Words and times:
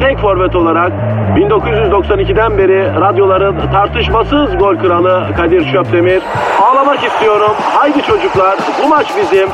tek 0.00 0.18
forvet 0.18 0.56
olarak 0.56 0.92
1992'den 1.36 2.58
beri 2.58 3.00
radyoların 3.00 3.72
tartışmasız 3.72 4.58
gol 4.58 4.76
kralı 4.76 5.28
Kadir 5.36 5.72
Şöpdemir. 5.72 6.22
Ağlamak 6.62 7.04
istiyorum. 7.04 7.52
Haydi 7.74 8.02
çocuklar 8.02 8.58
bu 8.82 8.88
maç 8.88 9.06
bizim. 9.22 9.48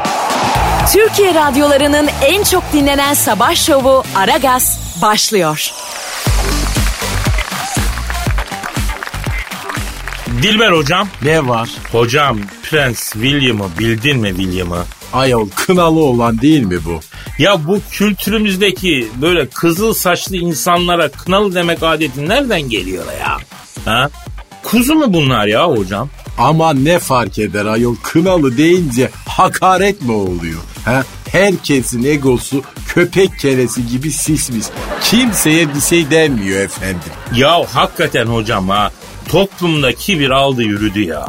Türkiye 0.92 1.34
radyolarının 1.34 2.08
en 2.26 2.42
çok 2.42 2.62
dinlenen 2.72 3.14
sabah 3.14 3.54
şovu 3.54 4.02
Aragaz 4.16 4.98
başlıyor. 5.02 5.70
Dilber 10.42 10.72
hocam. 10.72 11.08
Ne 11.22 11.48
var? 11.48 11.68
Hocam 11.92 12.38
Prens 12.62 13.12
William'ı 13.12 13.64
bildin 13.78 14.20
mi 14.20 14.28
William'ı? 14.28 14.78
Ayol 15.12 15.48
kınalı 15.66 16.00
olan 16.00 16.40
değil 16.40 16.62
mi 16.62 16.78
bu? 16.84 17.00
Ya 17.38 17.66
bu 17.66 17.80
kültürümüzdeki 17.90 19.08
böyle 19.22 19.46
kızıl 19.48 19.94
saçlı 19.94 20.36
insanlara 20.36 21.08
kınalı 21.08 21.54
demek 21.54 21.82
adeti 21.82 22.28
nereden 22.28 22.62
geliyor 22.62 23.04
ya? 23.20 23.36
Ha? 23.84 24.10
Kuzu 24.62 24.94
mu 24.94 25.12
bunlar 25.14 25.46
ya 25.46 25.70
hocam? 25.70 26.08
Ama 26.38 26.72
ne 26.72 26.98
fark 26.98 27.38
eder 27.38 27.66
ayol 27.66 27.96
kınalı 28.02 28.56
deyince 28.56 29.10
hakaret 29.28 30.02
mi 30.02 30.12
oluyor? 30.12 30.60
Ha? 30.84 31.04
Herkesin 31.32 32.04
egosu 32.04 32.62
köpek 32.88 33.38
keresi 33.38 33.86
gibi 33.86 34.12
sismiş. 34.12 34.66
Kimseye 35.04 35.74
bir 35.74 35.80
şey 35.80 36.10
denmiyor 36.10 36.60
efendim. 36.60 37.12
Ya 37.34 37.64
hakikaten 37.72 38.26
hocam 38.26 38.68
ha 38.68 38.92
toplumda 39.28 39.92
kibir 39.92 40.30
aldı 40.30 40.62
yürüdü 40.62 41.00
ya. 41.02 41.26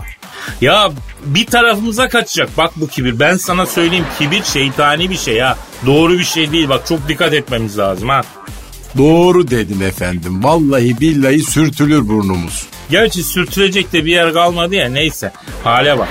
Ya 0.61 0.91
bir 1.25 1.45
tarafımıza 1.45 2.09
kaçacak 2.09 2.49
bak 2.57 2.71
bu 2.75 2.87
kibir. 2.87 3.19
Ben 3.19 3.37
sana 3.37 3.65
söyleyeyim 3.65 4.05
kibir 4.19 4.43
şeytani 4.43 5.09
bir 5.09 5.17
şey 5.17 5.39
ha. 5.39 5.57
Doğru 5.85 6.13
bir 6.19 6.23
şey 6.23 6.51
değil 6.51 6.69
bak 6.69 6.87
çok 6.87 7.07
dikkat 7.07 7.33
etmemiz 7.33 7.77
lazım 7.77 8.09
ha. 8.09 8.21
Doğru 8.97 9.47
dedin 9.51 9.81
efendim. 9.81 10.43
Vallahi 10.43 10.99
billahi 10.99 11.43
sürtülür 11.43 12.07
burnumuz. 12.07 12.65
Gerçi 12.89 13.23
sürtülecek 13.23 13.93
de 13.93 14.05
bir 14.05 14.11
yer 14.11 14.33
kalmadı 14.33 14.75
ya 14.75 14.89
neyse. 14.89 15.31
Hale 15.63 15.99
bak. 15.99 16.07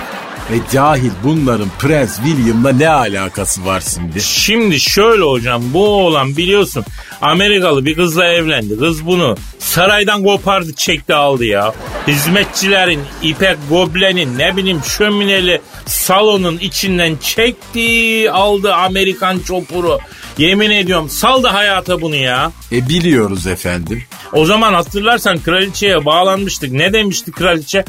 E 0.50 0.54
cahil 0.72 1.10
bunların 1.24 1.68
Prens 1.78 2.16
William'la 2.16 2.72
ne 2.72 2.88
alakası 2.88 3.66
var 3.66 3.82
şimdi? 3.94 4.20
Şimdi 4.20 4.80
şöyle 4.80 5.22
hocam 5.22 5.62
bu 5.74 5.86
oğlan 5.86 6.36
biliyorsun 6.36 6.84
Amerikalı 7.20 7.84
bir 7.84 7.94
kızla 7.94 8.26
evlendi. 8.26 8.78
Kız 8.78 9.06
bunu 9.06 9.36
saraydan 9.58 10.24
kopardı 10.24 10.72
çekti 10.72 11.14
aldı 11.14 11.44
ya. 11.44 11.74
Hizmetçilerin 12.06 13.00
ipek 13.22 13.56
goblenin 13.68 14.38
ne 14.38 14.56
bileyim 14.56 14.80
şömineli 14.84 15.60
salonun 15.86 16.58
içinden 16.58 17.16
çekti 17.16 18.30
aldı 18.30 18.74
Amerikan 18.74 19.38
çopuru. 19.38 19.98
Yemin 20.38 20.70
ediyorum 20.70 21.08
saldı 21.08 21.48
hayata 21.48 22.00
bunu 22.00 22.16
ya. 22.16 22.52
E 22.72 22.88
biliyoruz 22.88 23.46
efendim. 23.46 24.02
O 24.32 24.44
zaman 24.44 24.74
hatırlarsan 24.74 25.38
kraliçeye 25.38 26.04
bağlanmıştık. 26.04 26.72
Ne 26.72 26.92
demişti 26.92 27.32
kraliçe? 27.32 27.84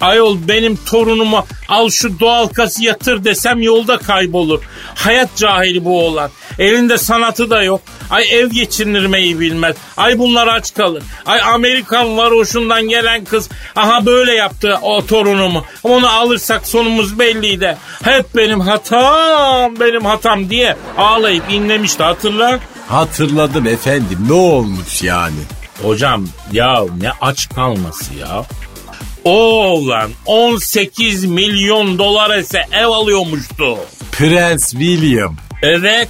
Ayol 0.00 0.38
benim 0.48 0.76
torunuma 0.76 1.44
al 1.68 1.90
şu 1.90 2.20
doğal 2.20 2.48
gazı 2.48 2.84
yatır 2.84 3.24
desem 3.24 3.62
yolda 3.62 3.98
kaybolur. 3.98 4.62
Hayat 4.94 5.36
cahili 5.36 5.84
bu 5.84 6.06
oğlan. 6.06 6.30
Elinde 6.58 6.98
sanatı 6.98 7.50
da 7.50 7.62
yok. 7.62 7.80
Ay 8.10 8.24
ev 8.30 8.50
geçindirmeyi 8.50 9.40
bilmez. 9.40 9.76
Ay 9.96 10.18
bunlar 10.18 10.46
aç 10.46 10.74
kalır. 10.74 11.02
Ay 11.26 11.40
Amerikan 11.42 12.16
var 12.16 12.32
hoşundan 12.32 12.88
gelen 12.88 13.24
kız. 13.24 13.48
Aha 13.76 14.06
böyle 14.06 14.32
yaptı 14.32 14.78
o 14.82 15.06
torunumu. 15.06 15.64
Onu 15.82 16.08
alırsak 16.08 16.66
sonumuz 16.66 17.18
belliydi. 17.18 17.76
Hep 18.04 18.26
benim 18.36 18.60
hatam 18.60 19.80
benim 19.80 20.04
hatam 20.04 20.50
diye 20.50 20.76
ağlayıp 20.98 21.44
inlemişti 21.86 22.02
hatırla. 22.02 22.60
Hatırladım 22.88 23.66
efendim 23.66 24.18
ne 24.28 24.32
olmuş 24.32 25.02
yani? 25.02 25.40
Hocam 25.82 26.28
ya 26.52 26.84
ne 27.00 27.10
aç 27.20 27.48
kalması 27.48 28.14
ya. 28.14 28.44
O 29.24 29.30
oğlan 29.64 30.10
18 30.26 31.24
milyon 31.24 31.98
dolar 31.98 32.38
ise 32.38 32.62
ev 32.72 32.86
alıyormuştu. 32.86 33.76
Prens 34.12 34.70
William. 34.70 35.36
Evet 35.62 36.08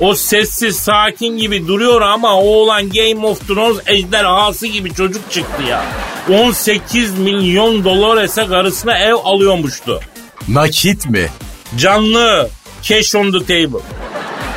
o 0.00 0.14
sessiz 0.14 0.76
sakin 0.76 1.38
gibi 1.38 1.66
duruyor 1.66 2.00
ama 2.00 2.34
o 2.34 2.44
oğlan 2.44 2.90
Game 2.90 3.26
of 3.26 3.48
Thrones 3.48 3.78
ejderhası 3.86 4.66
gibi 4.66 4.94
çocuk 4.94 5.30
çıktı 5.32 5.62
ya. 5.68 5.84
18 6.40 7.18
milyon 7.18 7.84
dolar 7.84 8.24
ise 8.24 8.46
karısına 8.46 8.98
ev 8.98 9.14
alıyormuştu. 9.14 10.00
Nakit 10.48 11.10
mi? 11.10 11.28
Canlı. 11.76 12.50
Cash 12.82 13.14
on 13.14 13.32
the 13.32 13.38
table. 13.38 13.80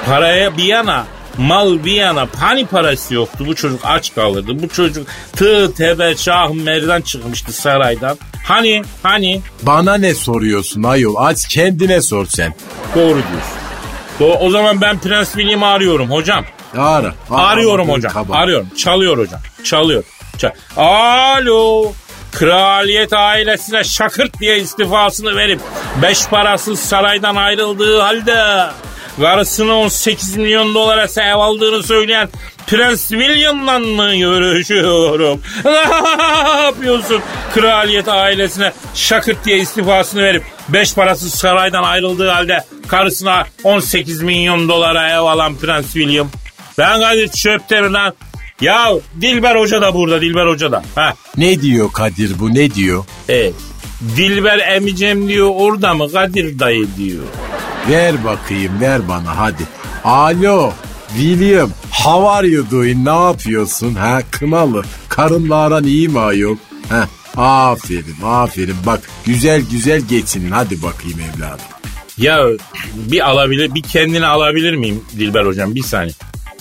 Paraya 0.05 0.57
bir 0.57 0.63
yana 0.63 1.05
mal 1.37 1.83
bir 1.85 1.91
yana 1.91 2.27
hani 2.39 2.65
parası 2.65 3.13
yoktu 3.13 3.43
bu 3.47 3.55
çocuk 3.55 3.79
aç 3.83 4.15
kalırdı. 4.15 4.63
Bu 4.63 4.69
çocuk 4.69 5.07
tığ 5.35 5.73
tebe 5.73 6.15
şah 6.17 6.49
merdan 6.51 7.01
çıkmıştı 7.01 7.53
saraydan. 7.53 8.17
Hani 8.43 8.81
hani 9.03 9.41
Bana 9.61 9.95
ne 9.97 10.13
soruyorsun 10.13 10.83
ayol? 10.83 11.15
Aç 11.17 11.47
kendine 11.47 12.01
sor 12.01 12.25
sen. 12.25 12.53
doğru 12.95 13.07
diyorsun. 13.13 13.59
Do- 14.19 14.37
o 14.39 14.49
zaman 14.49 14.81
ben 14.81 14.99
Prens 14.99 15.31
William'ı 15.33 15.67
arıyorum 15.67 16.11
hocam. 16.11 16.45
Ara. 16.77 17.13
ara 17.31 17.41
Arıyorum 17.47 17.89
hocam. 17.89 18.13
kaba. 18.13 18.35
Arıyorum. 18.35 18.67
Çalıyor 18.77 19.17
hocam. 19.17 19.39
Çalıyor. 19.63 20.03
Çal- 20.37 20.51
Alo. 20.77 21.91
Kraliyet 22.31 23.13
ailesine 23.13 23.83
şakırt 23.83 24.39
diye 24.39 24.57
istifasını 24.59 25.35
verip 25.35 25.59
beş 26.01 26.25
parasız 26.27 26.79
saraydan 26.79 27.35
ayrıldığı 27.35 27.99
halde 27.99 28.65
karısına 29.19 29.73
18 29.73 30.37
milyon 30.37 30.75
dolara 30.75 31.07
ev 31.17 31.35
aldığını 31.35 31.83
söyleyen 31.83 32.29
Prens 32.67 33.07
William'la 33.07 33.79
mı 33.79 34.15
görüşüyorum? 34.15 35.41
Ne 35.65 36.63
yapıyorsun? 36.63 37.21
Kraliyet 37.53 38.07
ailesine 38.07 38.71
şakırt 38.95 39.45
diye 39.45 39.57
istifasını 39.57 40.23
verip 40.23 40.43
beş 40.69 40.93
parasız 40.93 41.33
saraydan 41.33 41.83
ayrıldığı 41.83 42.29
halde 42.29 42.63
karısına 42.87 43.45
18 43.63 44.21
milyon 44.21 44.69
dolara 44.69 45.09
ev 45.09 45.19
alan 45.19 45.55
Prens 45.55 45.85
William. 45.85 46.29
Ben 46.77 46.99
Kadir 47.01 47.27
Çöptemir 47.27 47.89
lan. 47.89 48.13
Ya 48.61 48.91
Dilber 49.21 49.55
Hoca 49.55 49.81
da 49.81 49.93
burada 49.93 50.21
Dilber 50.21 50.47
Hoca 50.47 50.71
da. 50.71 50.83
Ha. 50.95 51.13
Ne 51.37 51.61
diyor 51.61 51.91
Kadir 51.93 52.39
bu 52.39 52.53
ne 52.53 52.73
diyor? 52.75 53.05
Evet. 53.29 53.53
Dilber 54.17 54.59
emicem 54.59 55.27
diyor 55.27 55.49
orada 55.55 55.93
mı 55.93 56.11
Kadir 56.11 56.59
dayı 56.59 56.87
diyor. 56.97 57.23
Ver 57.89 58.23
bakayım 58.23 58.81
ver 58.81 59.07
bana 59.07 59.37
hadi. 59.37 59.63
Alo 60.03 60.73
William 61.07 61.69
how 61.91 62.29
are 62.29 62.47
you 62.47 62.71
doing 62.71 63.07
ne 63.07 63.23
yapıyorsun 63.25 63.95
ha 63.95 64.21
kınalı 64.31 64.83
karınla 65.09 65.55
aran 65.55 65.83
iyi 65.83 66.09
mi 66.09 66.19
ayol? 66.19 66.57
Ha 66.89 67.07
aferin 67.37 68.15
aferin 68.25 68.75
bak 68.85 69.01
güzel 69.25 69.61
güzel 69.71 70.01
geçinin 70.01 70.51
hadi 70.51 70.83
bakayım 70.83 71.19
evladım. 71.19 71.65
Ya 72.17 72.43
bir 72.95 73.29
alabilir 73.29 73.75
bir 73.75 73.81
kendini 73.81 74.25
alabilir 74.25 74.75
miyim 74.75 75.03
Dilber 75.19 75.45
hocam 75.45 75.75
bir 75.75 75.83
saniye. 75.83 76.13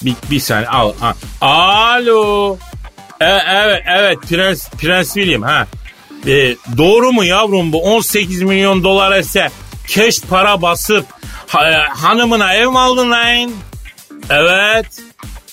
Bir, 0.03 0.15
bir 0.31 0.41
saniye 0.41 0.69
al. 0.69 0.93
Ha. 1.01 1.15
Alo. 1.41 2.57
E, 3.21 3.25
evet 3.49 3.83
evet 3.99 4.19
Prens, 4.29 4.71
Prens 4.71 5.15
William 5.15 5.43
ha. 5.43 5.67
E, 6.27 6.57
doğru 6.79 7.13
mu 7.13 7.25
yavrum 7.25 7.73
bu 7.73 7.83
18 7.83 8.43
milyon 8.43 8.85
dolar 8.85 9.19
ise 9.19 9.51
keş 9.89 10.21
para 10.21 10.63
basıp 10.63 11.07
ha- 11.47 11.71
e, 11.71 11.75
hanımına 11.89 12.55
ev 12.55 12.67
mi 12.69 12.79
aldın 12.79 13.11
lan? 13.11 13.51
Evet. 14.31 14.87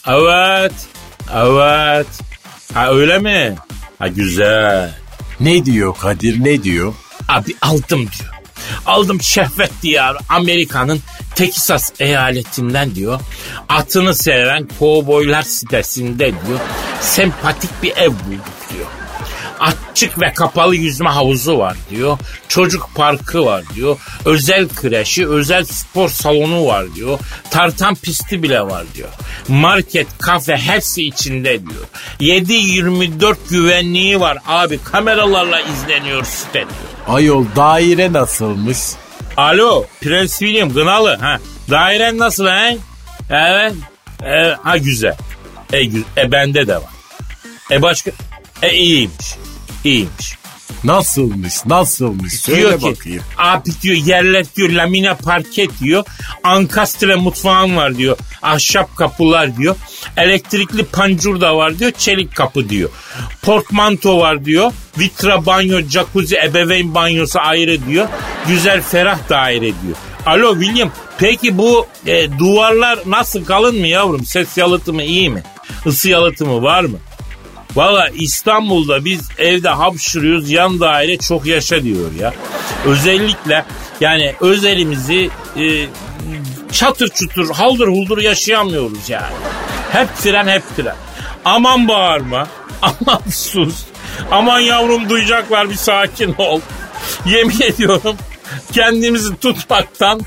Evet. 0.07 0.73
Evet. 1.35 2.07
Ha 2.73 2.87
öyle 2.91 3.19
mi? 3.19 3.55
Ha 3.99 4.07
güzel. 4.07 4.93
Ne 5.39 5.65
diyor 5.65 5.95
Kadir 5.97 6.43
ne 6.43 6.63
diyor? 6.63 6.93
Abi 7.29 7.53
aldım 7.61 7.99
diyor. 8.19 8.31
Aldım 8.85 9.21
şehvet 9.21 9.71
diyarı 9.81 10.17
Amerika'nın 10.29 10.99
Texas 11.35 11.91
eyaletinden 11.99 12.95
diyor. 12.95 13.19
Atını 13.69 14.15
seven 14.15 14.67
kovboylar 14.79 15.41
sitesinde 15.41 16.25
diyor. 16.31 16.59
Sempatik 17.01 17.83
bir 17.83 17.97
ev 17.97 18.09
bulduk. 18.09 18.45
Açık 19.65 20.21
ve 20.21 20.33
kapalı 20.33 20.75
yüzme 20.75 21.09
havuzu 21.09 21.57
var 21.57 21.77
diyor. 21.89 22.17
Çocuk 22.47 22.89
parkı 22.95 23.45
var 23.45 23.63
diyor. 23.75 23.97
Özel 24.25 24.67
kreşi, 24.69 25.27
özel 25.27 25.65
spor 25.65 26.09
salonu 26.09 26.65
var 26.65 26.95
diyor. 26.95 27.19
Tartan 27.51 27.95
pisti 27.95 28.43
bile 28.43 28.61
var 28.61 28.83
diyor. 28.95 29.09
Market, 29.47 30.07
kafe 30.19 30.57
hepsi 30.57 31.03
içinde 31.07 31.59
diyor. 31.61 31.85
7-24 32.41 33.35
güvenliği 33.49 34.19
var 34.19 34.37
abi. 34.47 34.79
Kameralarla 34.83 35.59
izleniyor 35.61 36.23
site 36.25 36.53
diyor. 36.53 36.67
Ayol 37.15 37.45
daire 37.55 38.13
nasılmış? 38.13 38.77
Alo 39.37 39.85
Prens 40.01 40.39
William 40.39 40.73
Gınalı. 40.73 41.15
Ha. 41.21 41.39
Dairen 41.69 42.17
nasıl 42.17 42.45
he? 42.47 42.77
Evet. 43.29 43.73
evet. 44.23 44.57
Ha 44.63 44.77
güzel. 44.77 45.15
E, 45.73 45.77
gü- 45.81 46.03
e 46.17 46.31
bende 46.31 46.67
de 46.67 46.75
var. 46.75 46.89
E 47.71 47.81
başka? 47.81 48.11
E 48.61 48.73
iyiymiş. 48.73 49.35
İyiymiş. 49.85 50.35
Nasılmış 50.83 51.65
nasılmış 51.65 52.33
söyle 52.33 52.61
diyor 52.61 52.79
ki 52.79 52.85
bakayım. 52.99 53.23
abi 53.37 53.69
diyor 53.81 53.95
yerler 53.95 54.45
diyor 54.55 54.69
lamine 54.69 55.17
parket 55.17 55.79
diyor. 55.79 56.03
Ankastre 56.43 57.15
mutfağım 57.15 57.75
var 57.75 57.97
diyor. 57.97 58.17
Ahşap 58.41 58.95
kapılar 58.95 59.57
diyor. 59.57 59.75
Elektrikli 60.17 60.85
pancur 60.85 61.41
da 61.41 61.57
var 61.57 61.79
diyor. 61.79 61.91
Çelik 61.91 62.35
kapı 62.35 62.69
diyor. 62.69 62.89
Portmanto 63.41 64.19
var 64.19 64.45
diyor. 64.45 64.71
Vitra 64.99 65.45
banyo, 65.45 65.81
jacuzzi, 65.81 66.37
ebeveyn 66.37 66.95
banyosu 66.95 67.39
ayrı 67.39 67.85
diyor. 67.87 68.07
Güzel 68.47 68.81
ferah 68.81 69.29
daire 69.29 69.61
diyor. 69.61 69.95
Alo 70.25 70.59
William 70.59 70.91
peki 71.17 71.57
bu 71.57 71.87
e, 72.05 72.39
duvarlar 72.39 72.99
nasıl 73.05 73.45
kalın 73.45 73.79
mı 73.79 73.87
yavrum? 73.87 74.25
Ses 74.25 74.57
yalıtımı 74.57 75.03
iyi 75.03 75.29
mi? 75.29 75.43
Isı 75.85 76.09
yalıtımı 76.09 76.61
var 76.63 76.83
mı? 76.83 76.97
Valla 77.75 78.09
İstanbul'da 78.13 79.05
biz 79.05 79.21
evde 79.37 79.69
hapşırıyoruz 79.69 80.51
yan 80.51 80.79
daire 80.79 81.17
çok 81.17 81.45
yaşa 81.45 81.83
diyor 81.83 82.11
ya. 82.19 82.33
Özellikle 82.85 83.65
yani 83.99 84.35
özelimizi 84.41 85.29
e, 85.57 85.85
çatır 86.71 87.07
çutur 87.07 87.49
haldır 87.49 87.87
huldur 87.87 88.17
yaşayamıyoruz 88.17 89.09
yani. 89.09 89.33
Hep 89.91 90.07
fren 90.15 90.47
hep 90.47 90.63
fren. 90.75 90.95
Aman 91.45 91.87
bağırma. 91.87 92.47
Aman 92.81 93.21
sus. 93.31 93.83
Aman 94.31 94.59
yavrum 94.59 95.09
duyacaklar 95.09 95.69
bir 95.69 95.75
sakin 95.75 96.35
ol. 96.37 96.59
Yemin 97.25 97.61
ediyorum 97.61 98.17
kendimizi 98.73 99.37
tutmaktan 99.37 100.21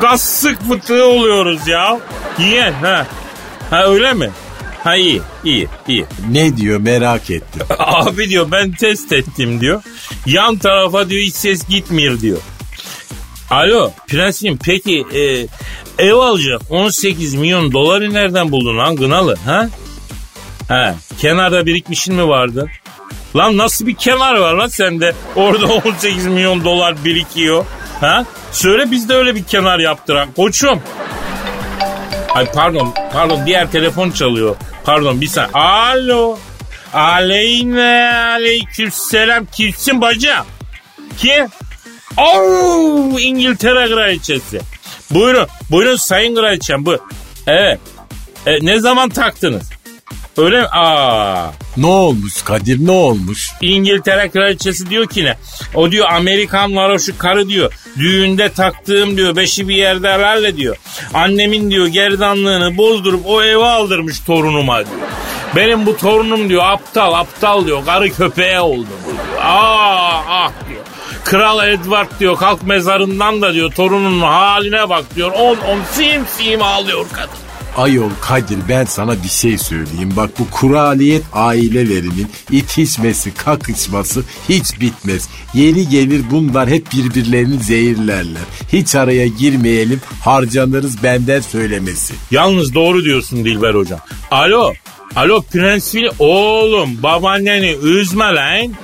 gaz 0.00 0.20
sık 0.20 0.62
fıtığı 0.62 1.04
oluyoruz 1.04 1.68
ya. 1.68 1.98
Yeğen 2.38 2.72
ha. 2.72 3.06
Ha 3.70 3.84
öyle 3.84 4.14
mi? 4.14 4.30
Ha 4.86 4.96
iyi 4.96 5.22
iyi 5.44 5.68
iyi. 5.88 6.06
Ne 6.30 6.56
diyor 6.56 6.80
merak 6.80 7.30
ettim. 7.30 7.62
Abi 7.78 8.28
diyor 8.28 8.50
ben 8.50 8.72
test 8.72 9.12
ettim 9.12 9.60
diyor. 9.60 9.82
Yan 10.26 10.56
tarafa 10.56 11.08
diyor 11.08 11.22
hiç 11.22 11.34
ses 11.34 11.68
gitmiyor 11.68 12.20
diyor. 12.20 12.38
Alo 13.50 13.92
prensim 14.08 14.58
peki 14.64 15.04
e, 15.14 15.46
ev 16.06 16.14
alacak 16.14 16.60
18 16.70 17.34
milyon 17.34 17.72
doları 17.72 18.14
nereden 18.14 18.52
buldun 18.52 18.78
lan 18.78 18.96
Gınalı 18.96 19.36
ha? 19.44 19.68
Ha 20.68 20.94
kenarda 21.20 21.66
birikmişin 21.66 22.14
mi 22.14 22.28
vardı? 22.28 22.70
Lan 23.36 23.56
nasıl 23.56 23.86
bir 23.86 23.94
kenar 23.94 24.34
var 24.34 24.54
lan 24.54 24.68
sende? 24.68 25.14
Orada 25.36 25.66
18 25.66 26.26
milyon 26.26 26.64
dolar 26.64 27.04
birikiyor. 27.04 27.64
Ha? 28.00 28.24
Söyle 28.52 28.90
biz 28.90 29.08
de 29.08 29.14
öyle 29.14 29.34
bir 29.34 29.44
kenar 29.44 29.78
yaptıran. 29.78 30.28
Koçum. 30.36 30.80
Ay 32.34 32.52
pardon, 32.52 32.94
pardon 33.12 33.46
diğer 33.46 33.70
telefon 33.70 34.10
çalıyor. 34.10 34.56
Pardon 34.86 35.20
bir 35.20 35.26
saniye. 35.26 35.52
Alo. 35.52 36.38
Aleyne 36.94 38.14
aleyküm 38.14 38.90
selam. 38.90 39.46
Kimsin 39.46 40.00
bacım? 40.00 40.46
Kim? 41.18 41.46
Oo, 42.16 43.18
İngiltere 43.18 43.86
kraliçesi. 43.86 44.60
Buyurun, 45.10 45.46
buyurun 45.70 45.96
sayın 45.96 46.36
kraliçem 46.36 46.86
bu. 46.86 46.98
Evet. 47.46 47.80
E, 48.46 48.66
ne 48.66 48.80
zaman 48.80 49.08
taktınız? 49.08 49.70
Öyle 50.36 50.60
mi? 50.60 50.66
Aa. 50.66 51.50
Ne 51.76 51.86
olmuş 51.86 52.42
Kadir 52.42 52.86
ne 52.86 52.90
olmuş? 52.90 53.50
İngiltere 53.60 54.28
kraliçesi 54.28 54.90
diyor 54.90 55.06
ki 55.06 55.24
ne? 55.24 55.36
O 55.74 55.92
diyor 55.92 56.06
Amerikan 56.10 56.76
varoşu 56.76 57.18
karı 57.18 57.48
diyor. 57.48 57.72
Düğünde 57.98 58.48
taktığım 58.52 59.16
diyor 59.16 59.36
beşi 59.36 59.68
bir 59.68 59.76
yerde 59.76 60.08
herhalde 60.08 60.56
diyor. 60.56 60.76
Annemin 61.14 61.70
diyor 61.70 61.86
gerdanlığını 61.86 62.76
bozdurup 62.76 63.26
o 63.26 63.42
eve 63.42 63.64
aldırmış 63.64 64.20
torunuma 64.20 64.76
diyor. 64.76 65.08
Benim 65.56 65.86
bu 65.86 65.96
torunum 65.96 66.48
diyor 66.48 66.62
aptal 66.64 67.12
aptal 67.12 67.66
diyor. 67.66 67.84
Karı 67.84 68.12
köpeğe 68.12 68.60
oldu 68.60 68.86
diyor. 69.04 69.44
Aa 69.44 70.22
ah 70.28 70.52
diyor. 70.68 70.82
Kral 71.24 71.68
Edward 71.68 72.20
diyor 72.20 72.36
kalk 72.36 72.62
mezarından 72.62 73.42
da 73.42 73.54
diyor 73.54 73.72
torununun 73.72 74.20
haline 74.20 74.88
bak 74.88 75.04
diyor. 75.16 75.32
On 75.32 75.56
on 75.56 75.80
sim 75.92 76.26
sim 76.26 76.62
ağlıyor 76.62 77.06
kadın. 77.12 77.45
Ayol 77.76 78.10
Kadir 78.20 78.58
ben 78.68 78.84
sana 78.84 79.22
bir 79.22 79.28
şey 79.28 79.58
söyleyeyim. 79.58 80.12
Bak 80.16 80.30
bu 80.38 80.50
kuraliyet 80.50 81.22
ailelerinin 81.32 82.26
itişmesi, 82.50 83.34
kakışması 83.34 84.22
hiç 84.48 84.80
bitmez. 84.80 85.28
Yeri 85.54 85.88
gelir 85.88 86.22
bunlar 86.30 86.68
hep 86.68 86.92
birbirlerini 86.92 87.58
zehirlerler. 87.58 88.42
Hiç 88.72 88.94
araya 88.94 89.26
girmeyelim 89.26 90.00
harcanırız 90.24 91.02
benden 91.02 91.40
söylemesi. 91.40 92.14
Yalnız 92.30 92.74
doğru 92.74 93.04
diyorsun 93.04 93.44
Dilber 93.44 93.74
hocam. 93.74 94.00
Alo. 94.30 94.72
Alo 95.16 95.42
Prens. 95.42 95.94
Oğlum 96.18 97.02
babaanneni 97.02 97.76
üzme 97.82 98.24
lan. 98.24 98.74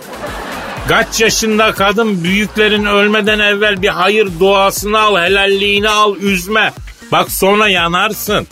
Kaç 0.88 1.20
yaşında 1.20 1.72
kadın 1.72 2.24
büyüklerin 2.24 2.84
ölmeden 2.84 3.38
evvel 3.38 3.82
bir 3.82 3.88
hayır 3.88 4.28
duasını 4.40 4.98
al, 5.00 5.16
helalliğini 5.16 5.88
al, 5.88 6.16
üzme. 6.16 6.72
Bak 7.12 7.30
sonra 7.30 7.68
yanarsın. 7.68 8.46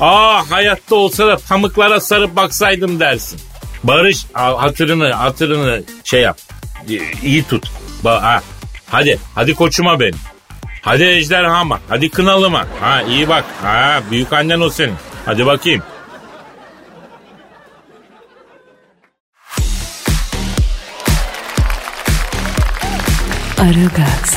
Aa 0.00 0.50
hayatta 0.50 0.94
olsa 0.94 1.26
da 1.26 1.36
pamuklara 1.48 2.00
sarıp 2.00 2.36
baksaydım 2.36 3.00
dersin. 3.00 3.40
Barış 3.84 4.26
hatırını 4.34 5.12
hatırını 5.12 5.82
şey 6.04 6.20
yap. 6.20 6.38
İyi 7.22 7.44
tut. 7.44 7.70
Ba 8.04 8.22
ha. 8.22 8.42
Hadi 8.90 9.18
hadi 9.34 9.54
koçuma 9.54 10.00
benim. 10.00 10.18
Hadi 10.82 11.04
ejderhama. 11.04 11.80
Hadi 11.88 12.10
kınalıma. 12.10 12.66
Ha 12.80 13.02
iyi 13.02 13.28
bak. 13.28 13.44
Ha 13.62 14.00
büyük 14.10 14.32
annen 14.32 14.60
o 14.60 14.70
senin. 14.70 14.94
Hadi 15.26 15.46
bakayım. 15.46 15.82
Aragaz, 23.58 24.34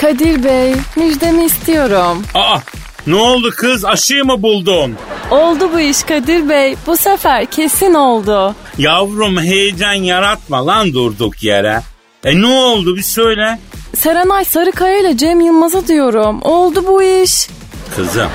Kadir 0.00 0.44
Bey, 0.44 0.74
müjdemi 0.96 1.44
istiyorum. 1.44 2.22
Aa 2.34 2.58
ne 3.06 3.14
oldu 3.14 3.50
kız 3.56 3.84
aşıyı 3.84 4.24
mı 4.24 4.42
buldun? 4.42 4.94
Oldu 5.30 5.70
bu 5.72 5.80
iş 5.80 6.02
Kadir 6.02 6.48
Bey. 6.48 6.76
Bu 6.86 6.96
sefer 6.96 7.46
kesin 7.46 7.94
oldu. 7.94 8.54
Yavrum 8.78 9.38
heyecan 9.42 9.92
yaratma 9.92 10.66
lan 10.66 10.92
durduk 10.92 11.42
yere. 11.42 11.82
E 12.24 12.40
ne 12.40 12.46
oldu 12.46 12.96
bir 12.96 13.02
söyle. 13.02 13.58
Serenay 13.96 14.44
Sarıkaya 14.44 14.98
ile 15.00 15.16
Cem 15.16 15.40
Yılmaz'a 15.40 15.86
diyorum. 15.86 16.42
Oldu 16.42 16.84
bu 16.86 17.02
iş. 17.02 17.48
Kızım. 17.96 18.30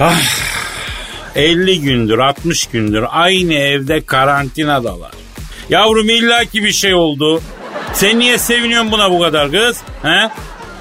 Ah, 0.00 0.20
50 1.34 1.80
gündür 1.80 2.18
60 2.18 2.66
gündür 2.66 3.04
aynı 3.10 3.54
evde 3.54 4.00
karantinadalar. 4.00 5.10
Yavrum 5.70 6.08
illaki 6.08 6.64
bir 6.64 6.72
şey 6.72 6.94
oldu. 6.94 7.40
Sen 7.92 8.18
niye 8.18 8.38
seviniyorsun 8.38 8.92
buna 8.92 9.10
bu 9.10 9.20
kadar 9.20 9.50
kız? 9.50 9.76
He? 10.02 10.30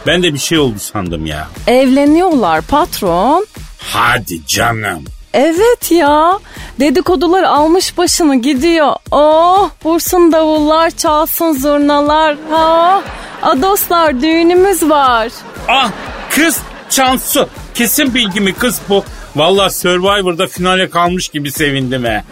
Ben 0.07 0.23
de 0.23 0.33
bir 0.33 0.39
şey 0.39 0.57
oldu 0.57 0.79
sandım 0.79 1.25
ya. 1.25 1.47
Evleniyorlar 1.67 2.61
patron. 2.61 3.45
Hadi 3.79 4.45
canım. 4.47 5.03
Evet 5.33 5.91
ya. 5.91 6.39
Dedikodular 6.79 7.43
almış 7.43 7.97
başını 7.97 8.35
gidiyor. 8.35 8.95
Oh 9.11 9.69
vursun 9.83 10.31
davullar 10.31 10.91
çalsın 10.91 11.53
zurnalar. 11.53 12.35
Ha, 12.51 13.01
adoslar 13.41 14.21
düğünümüz 14.21 14.89
var. 14.89 15.31
Ah 15.67 15.91
kız 16.29 16.59
Cansu. 16.89 17.49
Kesin 17.73 18.13
bilgi 18.13 18.41
mi 18.41 18.53
kız 18.53 18.81
bu? 18.89 19.03
Valla 19.35 19.69
Survivor'da 19.69 20.47
finale 20.47 20.89
kalmış 20.89 21.29
gibi 21.29 21.51
sevindim 21.51 22.05
he. 22.05 22.23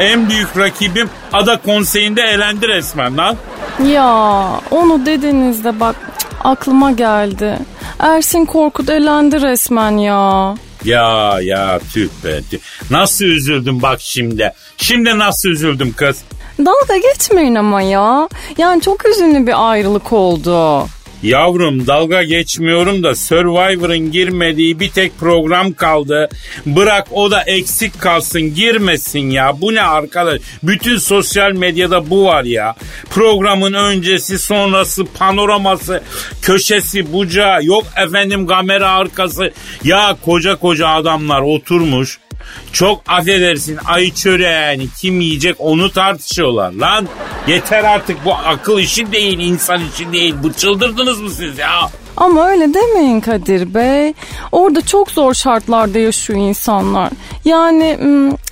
En 0.00 0.28
büyük 0.28 0.56
rakibim 0.56 1.10
ada 1.32 1.56
konseyinde 1.62 2.22
elendi 2.22 2.68
resmen 2.68 3.16
lan. 3.16 3.36
Ya 3.80 4.60
onu 4.70 5.06
dediğinizde 5.06 5.80
bak 5.80 5.96
aklıma 6.44 6.90
geldi. 6.92 7.58
Ersin 7.98 8.44
Korkut 8.44 8.88
elendi 8.90 9.42
resmen 9.42 9.96
ya. 9.98 10.54
Ya 10.84 11.38
ya 11.42 11.80
tüh 11.92 12.08
be 12.24 12.40
tüh. 12.50 12.58
Nasıl 12.90 13.24
üzüldüm 13.24 13.82
bak 13.82 14.00
şimdi. 14.00 14.52
Şimdi 14.76 15.18
nasıl 15.18 15.48
üzüldüm 15.48 15.94
kız. 15.96 16.22
Dalga 16.58 16.96
geçmeyin 17.12 17.54
ama 17.54 17.82
ya. 17.82 18.28
Yani 18.58 18.80
çok 18.82 19.08
üzünlü 19.08 19.46
bir 19.46 19.70
ayrılık 19.70 20.12
oldu. 20.12 20.86
Yavrum 21.22 21.86
dalga 21.86 22.22
geçmiyorum 22.22 23.02
da 23.02 23.14
Survivor'ın 23.14 24.12
girmediği 24.12 24.80
bir 24.80 24.90
tek 24.90 25.18
program 25.18 25.72
kaldı. 25.72 26.28
Bırak 26.66 27.06
o 27.10 27.30
da 27.30 27.42
eksik 27.42 28.00
kalsın 28.00 28.54
girmesin 28.54 29.30
ya. 29.30 29.60
Bu 29.60 29.74
ne 29.74 29.82
arkadaş? 29.82 30.40
Bütün 30.62 30.96
sosyal 30.96 31.52
medyada 31.52 32.10
bu 32.10 32.24
var 32.24 32.44
ya. 32.44 32.74
Programın 33.10 33.72
öncesi 33.72 34.38
sonrası 34.38 35.04
panoraması 35.04 36.02
köşesi 36.42 37.12
bucağı 37.12 37.64
yok 37.64 37.84
efendim 37.96 38.46
kamera 38.46 38.90
arkası. 38.90 39.52
Ya 39.84 40.16
koca 40.24 40.56
koca 40.56 40.88
adamlar 40.88 41.40
oturmuş 41.40 42.18
çok 42.72 43.02
affedersin 43.06 43.78
ay 43.84 44.14
çöreğini 44.14 44.88
kim 45.00 45.20
yiyecek 45.20 45.56
onu 45.58 45.90
tartışıyorlar 45.90 46.72
lan. 46.72 47.08
Yeter 47.48 47.84
artık 47.84 48.24
bu 48.24 48.34
akıl 48.34 48.78
işi 48.78 49.12
değil 49.12 49.38
insan 49.38 49.80
işi 49.94 50.12
değil. 50.12 50.34
Bu 50.42 50.52
çıldırdınız 50.52 51.11
mı 51.20 51.30
siz 51.30 51.58
ya? 51.58 51.80
Ama 52.16 52.48
öyle 52.48 52.74
demeyin 52.74 53.20
Kadir 53.20 53.74
Bey. 53.74 54.12
Orada 54.52 54.80
çok 54.80 55.10
zor 55.10 55.34
şartlarda 55.34 55.98
yaşıyor 55.98 56.38
insanlar. 56.38 57.10
Yani 57.44 57.98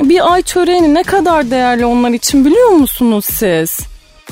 bir 0.00 0.32
ay 0.32 0.42
çöreğini 0.42 0.94
ne 0.94 1.02
kadar 1.02 1.50
değerli 1.50 1.84
onlar 1.86 2.10
için 2.10 2.44
biliyor 2.44 2.68
musunuz 2.68 3.24
siz? 3.24 3.80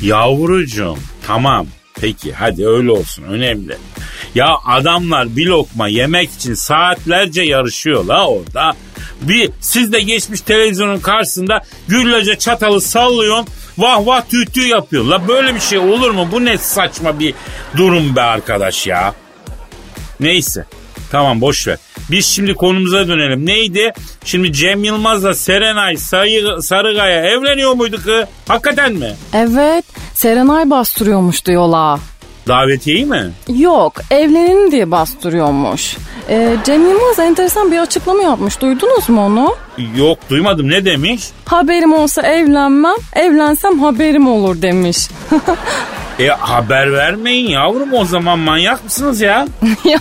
Yavrucuğum 0.01 0.99
tamam 1.27 1.67
peki 2.01 2.33
hadi 2.33 2.67
öyle 2.67 2.91
olsun 2.91 3.23
önemli. 3.23 3.77
Ya 4.35 4.55
adamlar 4.67 5.37
bir 5.37 5.47
lokma 5.47 5.89
yemek 5.89 6.31
için 6.31 6.55
saatlerce 6.55 7.43
yarışıyor 7.43 8.05
la 8.05 8.27
orada. 8.29 8.73
Bir 9.23 9.51
siz 9.61 9.93
de 9.93 10.01
geçmiş 10.01 10.41
televizyonun 10.41 10.99
karşısında 10.99 11.63
güllece 11.89 12.39
çatalı 12.39 12.81
sallıyorsun. 12.81 13.47
Vah 13.79 14.07
vah 14.07 14.23
tüy 14.29 14.47
tüy 14.47 14.69
yapıyor. 14.69 15.05
La 15.05 15.29
böyle 15.29 15.55
bir 15.55 15.61
şey 15.61 15.79
olur 15.79 16.11
mu? 16.11 16.29
Bu 16.33 16.45
ne 16.45 16.59
saçma 16.59 17.19
bir 17.19 17.35
durum 17.77 18.17
be 18.17 18.21
arkadaş 18.21 18.87
ya. 18.87 19.15
Neyse. 20.21 20.65
Tamam 21.13 21.41
boş 21.41 21.69
ver. 21.69 21.79
Biz 22.11 22.27
şimdi 22.27 22.55
konumuza 22.55 23.09
dönelim. 23.09 23.47
Neydi? 23.47 23.93
Şimdi 24.25 24.53
Cem 24.53 24.85
Yılmaz'la 24.85 25.35
Serenay 25.35 25.97
Sarı, 25.97 26.63
Sarıgaya 26.63 27.23
evleniyor 27.25 27.73
muydu 27.73 28.03
ki? 28.03 28.25
Hakikaten 28.49 28.93
mi? 28.93 29.17
Evet, 29.35 29.85
Serenay 30.15 30.71
bastırıyormuş 30.71 31.47
diyorlar. 31.47 32.01
Davetiyeyi 32.49 33.07
mi? 33.07 33.31
Yok, 33.49 33.93
evlenin 34.11 34.71
diye 34.71 34.91
bastırıyormuş. 34.91 35.97
Ee, 36.29 36.57
Cem 36.65 36.91
Yılmaz 36.91 37.19
enteresan 37.19 37.73
bir 37.73 37.79
açıklama 37.79 38.23
yapmış. 38.23 38.61
Duydunuz 38.61 39.09
mu 39.09 39.25
onu? 39.27 39.57
Yok 39.97 40.19
duymadım. 40.31 40.71
Ne 40.71 40.85
demiş? 40.85 41.23
Haberim 41.45 41.93
olsa 41.93 42.23
evlenmem, 42.23 42.97
evlensem 43.13 43.79
haberim 43.79 44.29
olur 44.29 44.63
demiş. 44.63 44.99
E 46.19 46.27
haber 46.29 46.93
vermeyin 46.93 47.49
yavrum 47.49 47.93
o 47.93 48.05
zaman 48.05 48.39
manyak 48.39 48.85
mısınız 48.85 49.21
ya? 49.21 49.49
ya 49.85 50.01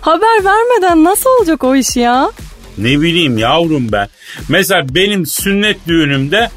haber 0.00 0.44
vermeden 0.44 1.04
nasıl 1.04 1.30
olacak 1.38 1.64
o 1.64 1.76
iş 1.76 1.96
ya? 1.96 2.30
Ne 2.78 3.00
bileyim 3.00 3.38
yavrum 3.38 3.92
ben. 3.92 4.08
Mesela 4.48 4.94
benim 4.94 5.26
sünnet 5.26 5.88
düğünümde 5.88 6.50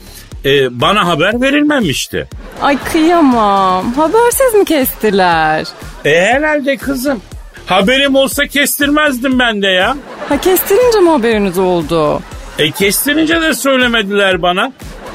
e, 0.46 0.82
bana 0.82 1.08
haber 1.08 1.42
verilmemişti. 1.42 2.28
Ay 2.62 2.78
kıyamam. 2.92 3.94
Habersiz 3.94 4.54
mi 4.56 4.66
kestiler? 4.66 5.68
E 6.06 6.22
herhalde 6.22 6.78
kızım. 6.78 7.22
Haberim 7.66 8.16
olsa 8.16 8.48
kestirmezdim 8.48 9.40
ben 9.40 9.62
de 9.62 9.68
ya. 9.68 9.96
Ha 10.30 10.38
kestirince 10.42 11.00
mi 11.00 11.10
haberiniz 11.10 11.58
oldu? 11.58 12.22
E 12.60 12.72
kestirince 12.72 13.42
de 13.42 13.54
söylemediler 13.54 14.42
bana. 14.42 14.72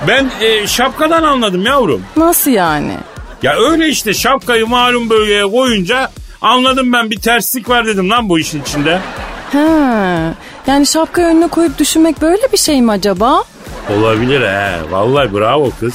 Ben 0.08 0.30
e, 0.40 0.66
şapkadan 0.66 1.23
anladım 1.23 1.66
yavrum. 1.66 2.02
Nasıl 2.16 2.50
yani? 2.50 2.92
Ya 3.42 3.56
öyle 3.56 3.88
işte 3.88 4.14
şapkayı 4.14 4.66
malum 4.66 5.11
bölgeye 5.11 5.47
koyunca 5.47 6.11
anladım 6.40 6.92
ben 6.92 7.11
bir 7.11 7.20
terslik 7.20 7.68
var 7.68 7.87
dedim 7.87 8.11
lan 8.11 8.28
bu 8.28 8.38
işin 8.38 8.62
içinde. 8.62 8.99
He, 9.52 9.58
yani 10.66 10.87
şapkayı 10.87 11.26
önüne 11.26 11.49
koyup 11.49 11.78
düşünmek 11.78 12.20
böyle 12.23 12.52
bir 12.52 12.56
şey 12.58 12.82
mi 12.82 12.90
acaba? 12.90 13.42
Olabilir 13.90 14.40
he. 14.40 14.73
Vallahi 14.90 15.35
bravo 15.35 15.71
kız. 15.80 15.95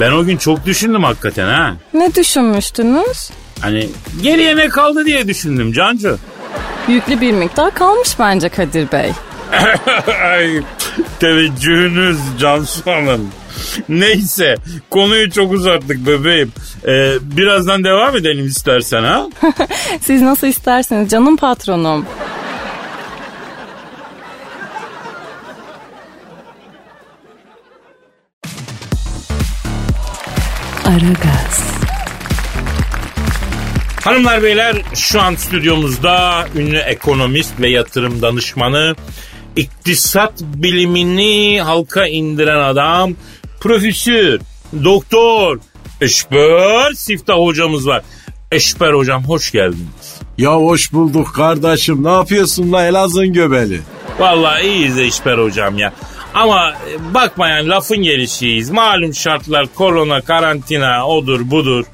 Ben 0.00 0.12
o 0.12 0.24
gün 0.24 0.36
çok 0.36 0.66
düşündüm 0.66 1.04
hakikaten 1.04 1.48
ha. 1.48 1.74
Ne 1.94 2.14
düşünmüştünüz? 2.14 3.30
Hani 3.60 3.88
geriye 4.22 4.56
ne 4.56 4.68
kaldı 4.68 5.04
diye 5.04 5.28
düşündüm 5.28 5.72
Cancu. 5.72 6.18
Yüklü 6.88 7.20
bir 7.20 7.32
miktar 7.32 7.74
kalmış 7.74 8.18
bence 8.18 8.48
Kadir 8.48 8.92
Bey. 8.92 9.12
Ay, 10.24 10.62
teveccühünüz 11.20 12.18
Cansu 12.40 12.90
Hanım. 12.90 13.28
Neyse 13.88 14.56
konuyu 14.90 15.30
çok 15.30 15.52
uzattık 15.52 16.06
bebeğim. 16.06 16.52
Ee, 16.86 17.12
birazdan 17.22 17.84
devam 17.84 18.16
edelim 18.16 18.46
istersen 18.46 19.02
ha. 19.02 19.26
Siz 20.00 20.22
nasıl 20.22 20.46
isterseniz 20.46 21.10
canım 21.10 21.36
patronum. 21.36 22.06
Aragaz, 30.88 31.72
Hanımlar 34.04 34.42
beyler 34.42 34.76
şu 34.94 35.20
an 35.20 35.34
stüdyomuzda 35.34 36.46
ünlü 36.56 36.76
ekonomist 36.76 37.60
ve 37.60 37.70
yatırım 37.70 38.22
danışmanı, 38.22 38.96
iktisat 39.56 40.32
bilimini 40.42 41.62
halka 41.62 42.06
indiren 42.06 42.58
adam, 42.58 43.14
profesör, 43.60 44.40
doktor, 44.84 45.58
Eşber 46.00 46.92
Siftah 46.92 47.36
hocamız 47.36 47.86
var. 47.86 48.02
Eşber 48.52 48.92
hocam 48.92 49.24
hoş 49.24 49.52
geldiniz. 49.52 50.20
Ya 50.38 50.54
hoş 50.54 50.92
bulduk 50.92 51.34
kardeşim. 51.34 52.04
Ne 52.04 52.10
yapıyorsun 52.10 52.72
la 52.72 52.86
Elazığ'ın 52.86 53.32
göbeli? 53.32 53.80
Vallahi 54.18 54.66
iyiyiz 54.66 54.98
Eşber 54.98 55.38
hocam 55.38 55.78
ya. 55.78 55.92
Ama 56.34 56.70
e, 56.70 57.14
bakma 57.14 57.48
yani 57.48 57.68
lafın 57.68 57.96
gelişiyiz. 58.02 58.70
Malum 58.70 59.14
şartlar 59.14 59.66
korona, 59.74 60.20
karantina, 60.20 61.06
odur 61.06 61.50
budur. 61.50 61.84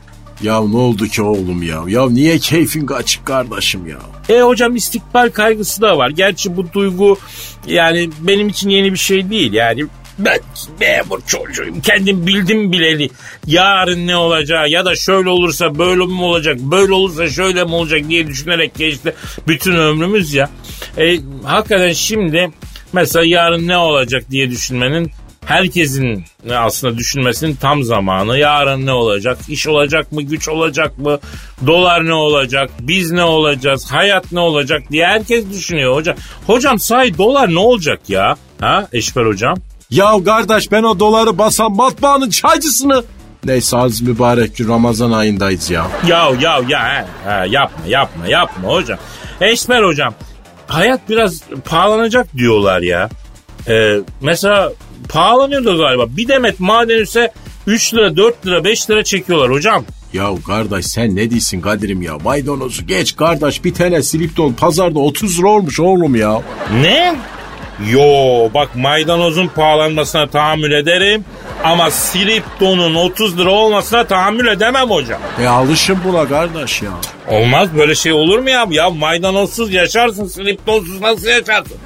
Ya 0.42 0.60
ne 0.60 0.76
oldu 0.76 1.06
ki 1.06 1.22
oğlum 1.22 1.62
ya? 1.62 1.82
Ya 1.86 2.10
niye 2.10 2.38
keyfin 2.38 2.86
açık 2.86 3.26
kardeşim 3.26 3.86
ya? 3.86 3.98
E 4.28 4.40
hocam 4.40 4.76
istikbal 4.76 5.30
kaygısı 5.30 5.82
da 5.82 5.98
var. 5.98 6.10
Gerçi 6.10 6.56
bu 6.56 6.72
duygu 6.72 7.18
yani 7.66 8.10
benim 8.20 8.48
için 8.48 8.68
yeni 8.68 8.92
bir 8.92 8.98
şey 8.98 9.30
değil. 9.30 9.52
Yani 9.52 9.86
ben 10.18 10.38
memur 10.80 11.20
çocuğuyum. 11.26 11.80
Kendim 11.80 12.26
bildim 12.26 12.72
bileli. 12.72 13.10
Yarın 13.46 14.06
ne 14.06 14.16
olacağı 14.16 14.68
ya 14.68 14.84
da 14.84 14.96
şöyle 14.96 15.28
olursa 15.28 15.78
böyle 15.78 16.06
mi 16.06 16.22
olacak, 16.22 16.58
böyle 16.60 16.92
olursa 16.92 17.28
şöyle 17.28 17.64
mi 17.64 17.74
olacak 17.74 18.08
diye 18.08 18.26
düşünerek 18.26 18.74
geçti 18.74 19.14
bütün 19.48 19.74
ömrümüz 19.74 20.34
ya. 20.34 20.50
E, 20.98 21.18
hakikaten 21.44 21.92
şimdi 21.92 22.50
mesela 22.94 23.24
yarın 23.24 23.68
ne 23.68 23.76
olacak 23.76 24.24
diye 24.30 24.50
düşünmenin 24.50 25.10
herkesin 25.46 26.24
aslında 26.54 26.98
düşünmesinin 26.98 27.54
tam 27.54 27.82
zamanı. 27.82 28.38
Yarın 28.38 28.86
ne 28.86 28.92
olacak? 28.92 29.38
İş 29.48 29.66
olacak 29.66 30.12
mı? 30.12 30.22
Güç 30.22 30.48
olacak 30.48 30.98
mı? 30.98 31.18
Dolar 31.66 32.06
ne 32.06 32.14
olacak? 32.14 32.70
Biz 32.80 33.10
ne 33.10 33.24
olacağız? 33.24 33.92
Hayat 33.92 34.32
ne 34.32 34.40
olacak 34.40 34.82
diye 34.90 35.06
herkes 35.06 35.50
düşünüyor 35.52 35.94
hocam. 35.94 36.16
Hocam 36.46 36.78
sahi 36.78 37.18
dolar 37.18 37.54
ne 37.54 37.58
olacak 37.58 38.00
ya? 38.08 38.36
Ha 38.60 38.88
Eşber 38.92 39.26
hocam? 39.26 39.56
Ya 39.90 40.12
kardeş 40.24 40.72
ben 40.72 40.82
o 40.82 40.98
doları 40.98 41.38
basan 41.38 41.76
matbaanın 41.76 42.30
çaycısını... 42.30 43.04
Neyse 43.44 43.76
az 43.76 44.00
mübarek 44.00 44.56
gün 44.56 44.68
Ramazan 44.68 45.12
ayındayız 45.12 45.70
ya. 45.70 45.86
Ya 46.06 46.30
ya 46.40 46.60
ya 46.68 46.88
he, 46.88 47.04
he, 47.24 47.48
yapma 47.48 47.86
yapma 47.88 48.26
yapma 48.26 48.68
hocam. 48.68 48.98
Eşber 49.40 49.82
hocam 49.82 50.14
hayat 50.66 51.00
biraz 51.08 51.40
pahalanacak 51.64 52.36
diyorlar 52.36 52.80
ya. 52.82 53.08
Ee, 53.68 53.96
mesela 54.20 54.72
pahalanıyor 55.08 55.64
da 55.64 55.74
galiba. 55.74 56.16
Bir 56.16 56.28
demet 56.28 56.60
maden 56.60 57.02
ise 57.02 57.32
3 57.66 57.94
lira 57.94 58.16
4 58.16 58.46
lira 58.46 58.64
5 58.64 58.90
lira 58.90 59.04
çekiyorlar 59.04 59.50
hocam. 59.50 59.84
Ya 60.12 60.30
kardeş 60.46 60.86
sen 60.86 61.16
ne 61.16 61.30
diyorsun 61.30 61.60
Kadir'im 61.60 62.02
ya? 62.02 62.18
Maydanozu 62.18 62.86
geç 62.86 63.16
kardeş 63.16 63.64
bir 63.64 63.74
tane 63.74 64.02
Slipton 64.02 64.52
pazarda 64.52 64.98
30 64.98 65.38
lira 65.38 65.48
olmuş 65.48 65.80
oğlum 65.80 66.14
ya. 66.14 66.42
Ne? 66.82 67.16
Yo 67.90 68.02
bak 68.54 68.76
maydanozun 68.76 69.46
pahalanmasına 69.48 70.26
tahammül 70.26 70.72
ederim 70.72 71.24
ama 71.64 71.90
Silipton'un 71.90 72.94
30 72.94 73.38
lira 73.38 73.50
olmasına 73.50 74.06
tahammül 74.06 74.46
edemem 74.46 74.90
hocam. 74.90 75.20
E 75.42 75.46
alışın 75.46 75.98
buna 76.04 76.28
kardeş 76.28 76.82
ya. 76.82 76.90
Olmaz 77.28 77.68
böyle 77.78 77.94
şey 77.94 78.12
olur 78.12 78.38
mu 78.38 78.50
ya? 78.50 78.66
Ya 78.70 78.90
maydanozsuz 78.90 79.72
yaşarsın, 79.72 80.26
Siliptonsuz 80.26 81.00
nasıl 81.00 81.26
yaşarsın? 81.26 81.76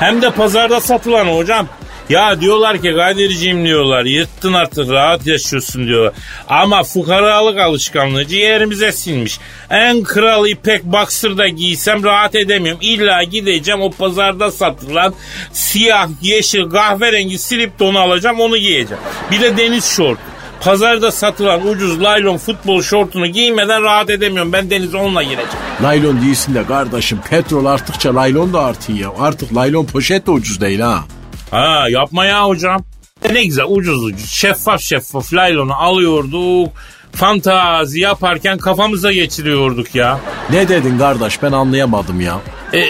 Hem 0.00 0.22
de 0.22 0.30
pazarda 0.30 0.80
satılan 0.80 1.26
hocam. 1.26 1.66
Ya 2.08 2.40
diyorlar 2.40 2.82
ki 2.82 2.94
Kadir'ciğim 2.96 3.64
diyorlar 3.64 4.04
yırttın 4.04 4.52
artık 4.52 4.90
rahat 4.90 5.26
yaşıyorsun 5.26 5.86
diyorlar. 5.86 6.12
Ama 6.48 6.82
fukaralık 6.82 7.58
alışkanlığı 7.58 8.26
ciğerimize 8.26 8.92
sinmiş. 8.92 9.38
En 9.70 10.02
kral 10.02 10.46
ipek 10.46 10.84
boxer 10.84 11.38
da 11.38 11.48
giysem 11.48 12.04
rahat 12.04 12.34
edemiyorum. 12.34 12.80
İlla 12.82 13.22
gideceğim 13.22 13.80
o 13.80 13.90
pazarda 13.90 14.50
satılan 14.50 15.14
siyah, 15.52 16.08
yeşil, 16.22 16.70
kahverengi 16.70 17.38
slip 17.38 17.78
donu 17.78 17.98
alacağım 17.98 18.40
onu 18.40 18.56
giyeceğim. 18.58 19.02
Bir 19.30 19.40
de 19.40 19.56
deniz 19.56 19.84
şort. 19.84 20.18
pazarda 20.60 21.10
satılan 21.10 21.66
ucuz 21.66 22.02
laylon 22.02 22.36
futbol 22.36 22.82
şortunu 22.82 23.26
giymeden 23.26 23.82
rahat 23.82 24.10
edemiyorum. 24.10 24.52
Ben 24.52 24.70
denize 24.70 24.96
onunla 24.96 25.22
gireceğim. 25.22 25.50
Laylon 25.82 26.22
değilsin 26.22 26.54
de 26.54 26.66
kardeşim 26.66 27.18
petrol 27.30 27.64
arttıkça 27.64 28.14
laylon 28.14 28.52
da 28.52 28.60
artıyor. 28.64 29.12
Artık 29.18 29.54
laylon 29.54 29.84
poşet 29.84 30.26
de 30.26 30.30
ucuz 30.30 30.60
değil 30.60 30.80
ha. 30.80 31.04
Ha 31.50 31.86
yapma 31.88 32.24
ya 32.24 32.46
hocam. 32.46 32.84
Ne 33.32 33.44
güzel 33.44 33.64
ucuz 33.68 34.04
ucuz 34.04 34.30
şeffaf 34.30 34.80
şeffaf 34.80 35.34
laylonu 35.34 35.74
alıyorduk. 35.74 36.72
Fantazi 37.12 38.00
yaparken 38.00 38.58
kafamıza 38.58 39.12
geçiriyorduk 39.12 39.94
ya. 39.94 40.20
Ne 40.50 40.68
dedin 40.68 40.98
kardeş 40.98 41.42
ben 41.42 41.52
anlayamadım 41.52 42.20
ya. 42.20 42.40
E, 42.74 42.84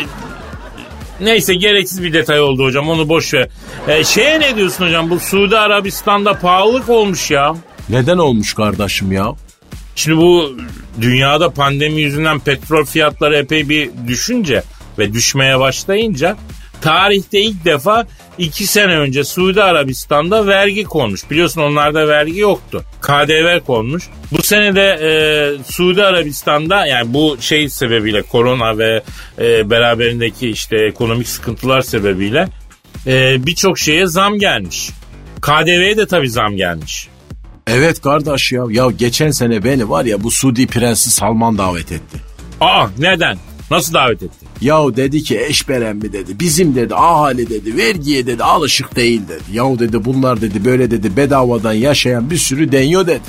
neyse 1.21 1.55
gereksiz 1.55 2.03
bir 2.03 2.13
detay 2.13 2.41
oldu 2.41 2.65
hocam 2.65 2.89
onu 2.89 3.09
boş 3.09 3.35
ver. 3.35 3.49
E, 3.89 4.05
şeye 4.05 4.41
ne 4.41 4.57
diyorsun 4.57 4.87
hocam 4.87 5.11
bu 5.11 5.21
Suudi 5.21 5.59
Arabistan'da 5.59 6.35
pahalılık 6.35 6.89
olmuş 6.89 7.31
ya. 7.31 7.55
Neden 7.89 8.19
olmuş 8.19 8.55
kardeşim 8.55 9.13
ya? 9.13 9.33
Şimdi 9.97 10.17
bu 10.17 10.57
dünyada 11.01 11.51
pandemi 11.51 12.01
yüzünden 12.01 12.41
petrol 12.41 12.85
fiyatları 12.85 13.37
epey 13.37 13.69
bir 13.69 13.91
düşünce 14.07 14.63
ve 14.99 15.13
düşmeye 15.13 15.61
başlayınca 15.61 16.37
tarihte 16.81 17.41
ilk 17.41 17.65
defa 17.65 18.07
iki 18.39 18.67
sene 18.67 18.99
önce 18.99 19.25
Suudi 19.25 19.63
Arabistan'da 19.63 20.47
vergi 20.47 20.85
konmuş. 20.85 21.31
Biliyorsun 21.31 21.61
onlarda 21.61 22.09
vergi 22.09 22.41
yoktu. 22.41 22.85
KDV 23.01 23.61
konmuş. 23.67 24.09
Bu 24.33 24.43
sene 24.43 24.75
de 24.75 24.99
e, 25.03 25.11
Suudi 25.73 26.05
Arabistan'da 26.05 26.87
yani 26.87 27.15
bu 27.15 27.37
şey 27.41 27.69
sebebiyle 27.69 28.23
korona 28.23 28.79
ve 28.79 29.03
e, 29.39 29.71
beraberindeki 29.71 30.51
işte 30.51 30.77
ekonomik 30.77 31.29
sıkıntılar 31.29 31.83
sebebiyle 31.83 32.49
e, 33.07 33.47
birçok 33.47 33.79
şeye 33.79 34.07
zam 34.07 34.39
gelmiş. 34.39 34.91
KDV'ye 35.41 35.97
de 35.97 36.07
tabii 36.07 36.31
zam 36.31 36.57
gelmiş. 36.57 37.09
Evet 37.67 38.01
kardeş 38.01 38.53
ya. 38.53 38.65
Ya 38.71 38.91
geçen 38.91 39.31
sene 39.31 39.65
beni 39.65 39.91
var 39.91 40.05
ya 40.05 40.23
bu 40.23 40.31
Suudi 40.31 40.67
Prensi 40.67 41.11
Salman 41.11 41.59
davet 41.59 41.93
etti. 41.93 42.19
Aa 42.61 42.87
neden? 42.99 43.39
Nasıl 43.71 43.95
davet 43.95 44.23
etti? 44.23 44.47
Yahu 44.61 44.97
dedi 44.97 45.23
ki 45.23 45.41
eşberen 45.41 45.97
mi 45.97 46.13
dedi. 46.13 46.41
Bizim 46.41 46.75
dedi 46.75 46.95
ahali 46.95 47.51
dedi 47.51 47.77
vergiye 47.77 48.27
dedi 48.27 48.45
alışık 48.45 48.97
değil 48.97 49.23
dedi. 49.29 49.43
Yahu 49.53 49.79
dedi 49.79 50.05
bunlar 50.05 50.41
dedi 50.41 50.65
böyle 50.65 50.91
dedi 50.91 51.17
bedavadan 51.17 51.73
yaşayan 51.73 52.31
bir 52.31 52.37
sürü 52.37 52.73
denyo 52.73 53.07
dedi. 53.07 53.21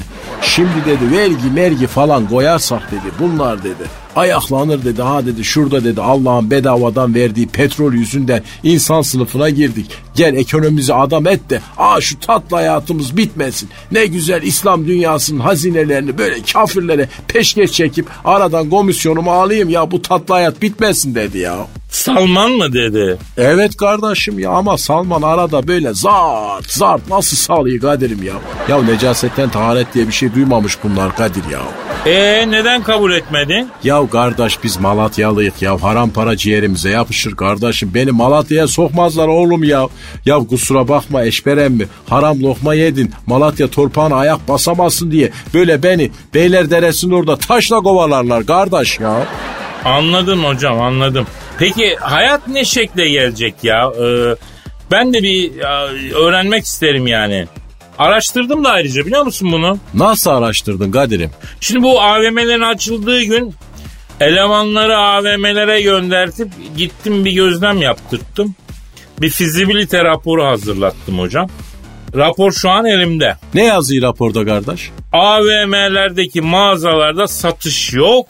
Şimdi 0.41 0.85
dedi 0.85 1.11
vergi 1.17 1.51
mergi 1.53 1.87
falan 1.87 2.29
koyarsak 2.29 2.91
dedi 2.91 3.13
bunlar 3.19 3.63
dedi. 3.63 3.83
Ayaklanır 4.19 4.85
dedi 4.85 5.01
ha 5.01 5.25
dedi 5.25 5.43
şurada 5.43 5.83
dedi 5.83 6.01
Allah'ın 6.01 6.51
bedavadan 6.51 7.15
verdiği 7.15 7.47
petrol 7.47 7.93
yüzünden 7.93 8.43
insan 8.63 9.01
sınıfına 9.01 9.49
girdik. 9.49 9.91
Gel 10.15 10.35
ekonomimizi 10.35 10.93
adam 10.93 11.27
et 11.27 11.49
de 11.49 11.61
aa 11.77 12.01
şu 12.01 12.19
tatlı 12.19 12.55
hayatımız 12.55 13.17
bitmesin. 13.17 13.69
Ne 13.91 14.05
güzel 14.05 14.43
İslam 14.43 14.87
dünyasının 14.87 15.39
hazinelerini 15.39 16.17
böyle 16.17 16.35
kafirlere 16.53 17.09
peşkeş 17.27 17.71
çekip 17.71 18.07
aradan 18.25 18.69
komisyonumu 18.69 19.31
alayım 19.31 19.69
ya 19.69 19.91
bu 19.91 20.01
tatlı 20.01 20.33
hayat 20.33 20.61
bitmesin 20.61 21.15
dedi 21.15 21.37
ya. 21.37 21.67
Salman 21.89 22.51
mı 22.51 22.73
dedi? 22.73 23.17
Evet 23.37 23.77
kardeşim 23.77 24.39
ya 24.39 24.49
ama 24.51 24.77
Salman 24.77 25.21
arada 25.21 25.67
böyle 25.67 25.93
zart 25.93 26.71
zart 26.71 27.09
nasıl 27.09 27.37
salıyor 27.37 27.81
Kadir'im 27.81 28.23
ya. 28.23 28.33
Ya 28.69 28.83
necasetten 28.83 29.49
taharet 29.49 29.93
diye 29.93 30.07
bir 30.07 30.11
şey 30.11 30.33
duymamış 30.35 30.77
bunlar 30.83 31.15
Kadir 31.15 31.43
ya. 31.51 31.59
Ee 32.05 32.45
neden 32.51 32.83
kabul 32.83 33.11
etmedin? 33.11 33.69
Ya 33.83 34.09
kardeş 34.09 34.63
biz 34.63 34.79
Malatyalıyık 34.79 35.61
ya 35.61 35.83
haram 35.83 36.09
para 36.09 36.37
ciğerimize 36.37 36.89
yapışır 36.89 37.35
kardeşim. 37.35 37.91
Beni 37.93 38.11
Malatya'ya 38.11 38.67
sokmazlar 38.67 39.27
oğlum 39.27 39.63
ya. 39.63 39.87
Ya 40.25 40.37
kusura 40.39 40.87
bakma 40.87 41.23
eşberem 41.23 41.73
mi? 41.73 41.87
Haram 42.09 42.43
lokma 42.43 42.73
yedin. 42.73 43.11
Malatya 43.27 43.67
torpağına 43.67 44.15
ayak 44.15 44.47
basamazsın 44.47 45.11
diye. 45.11 45.31
Böyle 45.53 45.83
beni 45.83 46.11
Beylerderesi'nin 46.33 47.11
orada 47.13 47.37
taşla 47.37 47.81
kovalarlar 47.81 48.45
kardeş 48.45 48.99
ya. 48.99 49.27
Anladım 49.85 50.43
hocam 50.43 50.81
anladım. 50.81 51.27
Peki 51.59 51.95
hayat 51.95 52.47
ne 52.47 52.65
şekle 52.65 53.09
gelecek 53.09 53.55
ya? 53.63 53.91
Ee, 54.01 54.35
ben 54.91 55.13
de 55.13 55.23
bir 55.23 55.51
öğrenmek 56.13 56.63
isterim 56.63 57.07
yani. 57.07 57.47
Araştırdım 57.97 58.63
da 58.63 58.69
ayrıca 58.69 59.05
biliyor 59.05 59.23
musun 59.23 59.51
bunu? 59.51 59.77
Nasıl 59.93 60.31
araştırdın 60.31 60.91
Kadir'im? 60.91 61.31
Şimdi 61.61 61.83
bu 61.83 62.01
AVM'lerin 62.01 62.61
açıldığı 62.61 63.23
gün 63.23 63.53
elemanları 64.19 64.97
AVM'lere 64.97 65.81
göndertip 65.81 66.47
gittim 66.77 67.25
bir 67.25 67.31
gözlem 67.31 67.81
yaptırttım. 67.81 68.55
Bir 69.21 69.29
fizibilite 69.29 70.03
raporu 70.03 70.45
hazırlattım 70.45 71.19
hocam. 71.19 71.49
Rapor 72.15 72.51
şu 72.51 72.69
an 72.69 72.85
elimde. 72.85 73.35
Ne 73.53 73.65
yazıyor 73.65 74.03
raporda 74.03 74.45
kardeş? 74.45 74.89
AVM'lerdeki 75.13 76.41
mağazalarda 76.41 77.27
satış 77.27 77.93
yok 77.93 78.27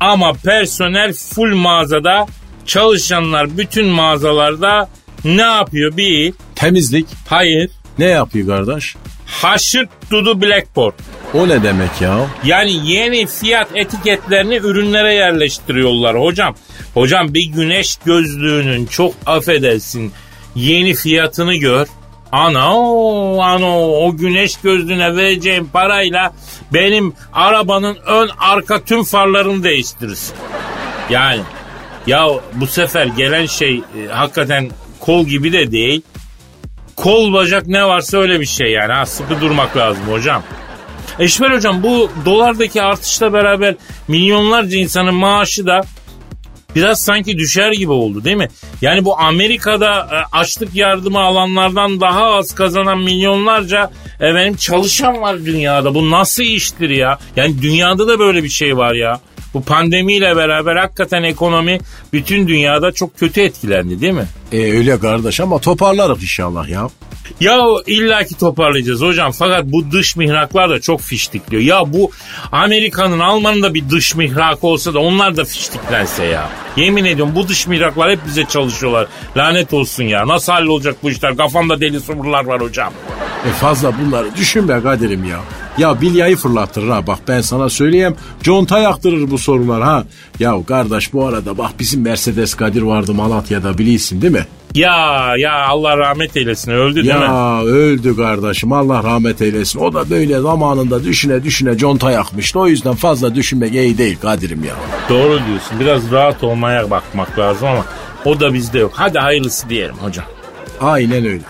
ama 0.00 0.32
personel 0.32 1.12
full 1.12 1.54
mağazada 1.54 2.26
çalışanlar 2.70 3.58
bütün 3.58 3.86
mağazalarda 3.86 4.88
ne 5.24 5.42
yapıyor 5.42 5.96
bir? 5.96 6.34
Temizlik. 6.54 7.06
Hayır. 7.28 7.70
Ne 7.98 8.04
yapıyor 8.04 8.46
kardeş? 8.46 8.96
Haşırt 9.26 9.88
dudu 10.10 10.42
blackboard. 10.42 10.94
O 11.34 11.48
ne 11.48 11.62
demek 11.62 12.00
ya? 12.00 12.26
Yani 12.44 12.90
yeni 12.90 13.26
fiyat 13.26 13.68
etiketlerini 13.74 14.56
ürünlere 14.56 15.14
yerleştiriyorlar 15.14 16.20
hocam. 16.20 16.54
Hocam 16.94 17.34
bir 17.34 17.44
güneş 17.44 17.96
gözlüğünün 17.96 18.86
çok 18.86 19.14
affedersin 19.26 20.12
yeni 20.54 20.94
fiyatını 20.94 21.54
gör. 21.54 21.86
Ana 22.32 22.76
o 22.76 23.42
ano 23.42 23.86
o 24.06 24.16
güneş 24.16 24.56
gözlüğüne 24.56 25.16
vereceğim 25.16 25.68
parayla 25.72 26.32
benim 26.74 27.14
arabanın 27.32 27.96
ön 28.06 28.30
arka 28.38 28.84
tüm 28.84 29.04
farlarını 29.04 29.64
değiştirirsin. 29.64 30.36
Yani 31.10 31.40
ya 32.06 32.28
bu 32.54 32.66
sefer 32.66 33.06
gelen 33.06 33.46
şey 33.46 33.76
e, 33.76 34.08
hakikaten 34.12 34.70
kol 35.00 35.26
gibi 35.26 35.52
de 35.52 35.72
değil. 35.72 36.02
Kol 36.96 37.32
bacak 37.32 37.66
ne 37.66 37.84
varsa 37.84 38.18
öyle 38.18 38.40
bir 38.40 38.46
şey 38.46 38.70
yani. 38.70 38.92
Ha, 38.92 39.06
sıkı 39.06 39.40
durmak 39.40 39.76
lazım 39.76 40.02
hocam. 40.10 40.42
Eşver 41.18 41.50
hocam 41.50 41.82
bu 41.82 42.10
dolardaki 42.24 42.82
artışla 42.82 43.32
beraber 43.32 43.74
milyonlarca 44.08 44.78
insanın 44.78 45.14
maaşı 45.14 45.66
da 45.66 45.80
biraz 46.76 47.00
sanki 47.00 47.38
düşer 47.38 47.72
gibi 47.72 47.92
oldu 47.92 48.24
değil 48.24 48.36
mi? 48.36 48.48
Yani 48.82 49.04
bu 49.04 49.18
Amerika'da 49.18 50.08
e, 50.12 50.36
açlık 50.36 50.76
yardımı 50.76 51.18
alanlardan 51.20 52.00
daha 52.00 52.24
az 52.24 52.54
kazanan 52.54 52.98
milyonlarca 52.98 53.90
efendim 54.20 54.56
çalışan 54.56 55.20
var 55.20 55.44
dünyada. 55.44 55.94
Bu 55.94 56.10
nasıl 56.10 56.42
iştir 56.42 56.90
ya? 56.90 57.18
Yani 57.36 57.62
dünyada 57.62 58.08
da 58.08 58.18
böyle 58.18 58.44
bir 58.44 58.48
şey 58.48 58.76
var 58.76 58.94
ya. 58.94 59.20
Bu 59.54 59.62
pandemiyle 59.62 60.36
beraber 60.36 60.76
hakikaten 60.76 61.22
ekonomi 61.22 61.78
bütün 62.12 62.48
dünyada 62.48 62.92
çok 62.92 63.18
kötü 63.18 63.40
etkilendi 63.40 64.00
değil 64.00 64.12
mi? 64.12 64.26
E 64.52 64.72
öyle 64.72 64.98
kardeş 64.98 65.40
ama 65.40 65.58
toparlarız 65.58 66.22
inşallah 66.22 66.68
ya. 66.68 66.88
Ya 67.40 67.58
illaki 67.86 68.38
toparlayacağız 68.38 69.00
hocam 69.00 69.32
fakat 69.32 69.64
bu 69.64 69.90
dış 69.90 70.16
mihraklar 70.16 70.70
da 70.70 70.80
çok 70.80 71.00
fiştikliyor. 71.00 71.62
Ya 71.62 71.92
bu 71.92 72.10
Amerika'nın 72.52 73.18
Alman'ın 73.18 73.62
da 73.62 73.74
bir 73.74 73.90
dış 73.90 74.14
mihrakı 74.16 74.66
olsa 74.66 74.94
da 74.94 74.98
onlar 74.98 75.36
da 75.36 75.44
fiştiklense 75.44 76.24
ya. 76.24 76.48
Yemin 76.76 77.04
ediyorum 77.04 77.34
bu 77.36 77.48
dış 77.48 77.66
mihraklar 77.66 78.10
hep 78.10 78.18
bize 78.26 78.44
çalışıyorlar. 78.44 79.06
Lanet 79.36 79.72
olsun 79.74 80.04
ya. 80.04 80.28
Nasıl 80.28 80.52
hallolacak 80.52 81.02
bu 81.02 81.10
işler? 81.10 81.36
Kafamda 81.36 81.80
deli 81.80 82.00
sorular 82.00 82.44
var 82.44 82.60
hocam. 82.60 82.92
E 83.48 83.52
fazla 83.52 83.92
bunları 83.98 84.36
düşünme 84.36 84.82
Kadir'im 84.82 85.24
ya. 85.24 85.40
Ya 85.78 86.00
bilyayı 86.00 86.36
fırlattırır 86.36 86.88
ha 86.88 87.06
bak 87.06 87.18
ben 87.28 87.40
sana 87.40 87.68
söyleyeyim. 87.68 88.16
Conta 88.42 88.78
yaktırır 88.78 89.30
bu 89.30 89.38
sorular 89.38 89.82
ha. 89.82 90.04
Ya 90.38 90.54
kardeş 90.68 91.12
bu 91.12 91.26
arada 91.26 91.58
bak 91.58 91.70
bizim 91.78 92.02
Mercedes 92.02 92.54
Kadir 92.54 92.82
vardı 92.82 93.14
Malatya'da 93.14 93.78
biliyorsun 93.78 94.22
değil 94.22 94.32
mi? 94.32 94.46
Ya 94.74 95.34
ya 95.36 95.66
Allah 95.68 95.98
rahmet 95.98 96.36
eylesin 96.36 96.72
öldü 96.72 96.94
değil 97.04 97.14
mi? 97.14 97.22
Ya 97.22 97.62
öldü 97.62 98.16
kardeşim 98.16 98.72
Allah 98.72 99.02
rahmet 99.02 99.42
eylesin. 99.42 99.78
O 99.78 99.92
da 99.92 100.10
böyle 100.10 100.40
zamanında 100.40 101.04
düşüne 101.04 101.44
düşüne 101.44 101.76
conta 101.78 102.10
yakmıştı. 102.10 102.58
O 102.58 102.66
yüzden 102.66 102.94
fazla 102.94 103.34
düşünmek 103.34 103.74
iyi 103.74 103.98
değil 103.98 104.18
Kadir'im 104.22 104.64
ya. 104.64 104.74
Doğru 105.08 105.40
diyorsun. 105.46 105.80
Biraz 105.80 106.10
rahat 106.12 106.44
olmaya 106.44 106.90
bakmak 106.90 107.38
lazım 107.38 107.68
ama 107.68 107.84
o 108.24 108.40
da 108.40 108.54
bizde 108.54 108.78
yok. 108.78 108.92
Hadi 108.94 109.18
hayırlısı 109.18 109.68
diyelim 109.68 109.94
hocam. 109.96 110.26
Aynen 110.80 111.24
öyle. 111.26 111.42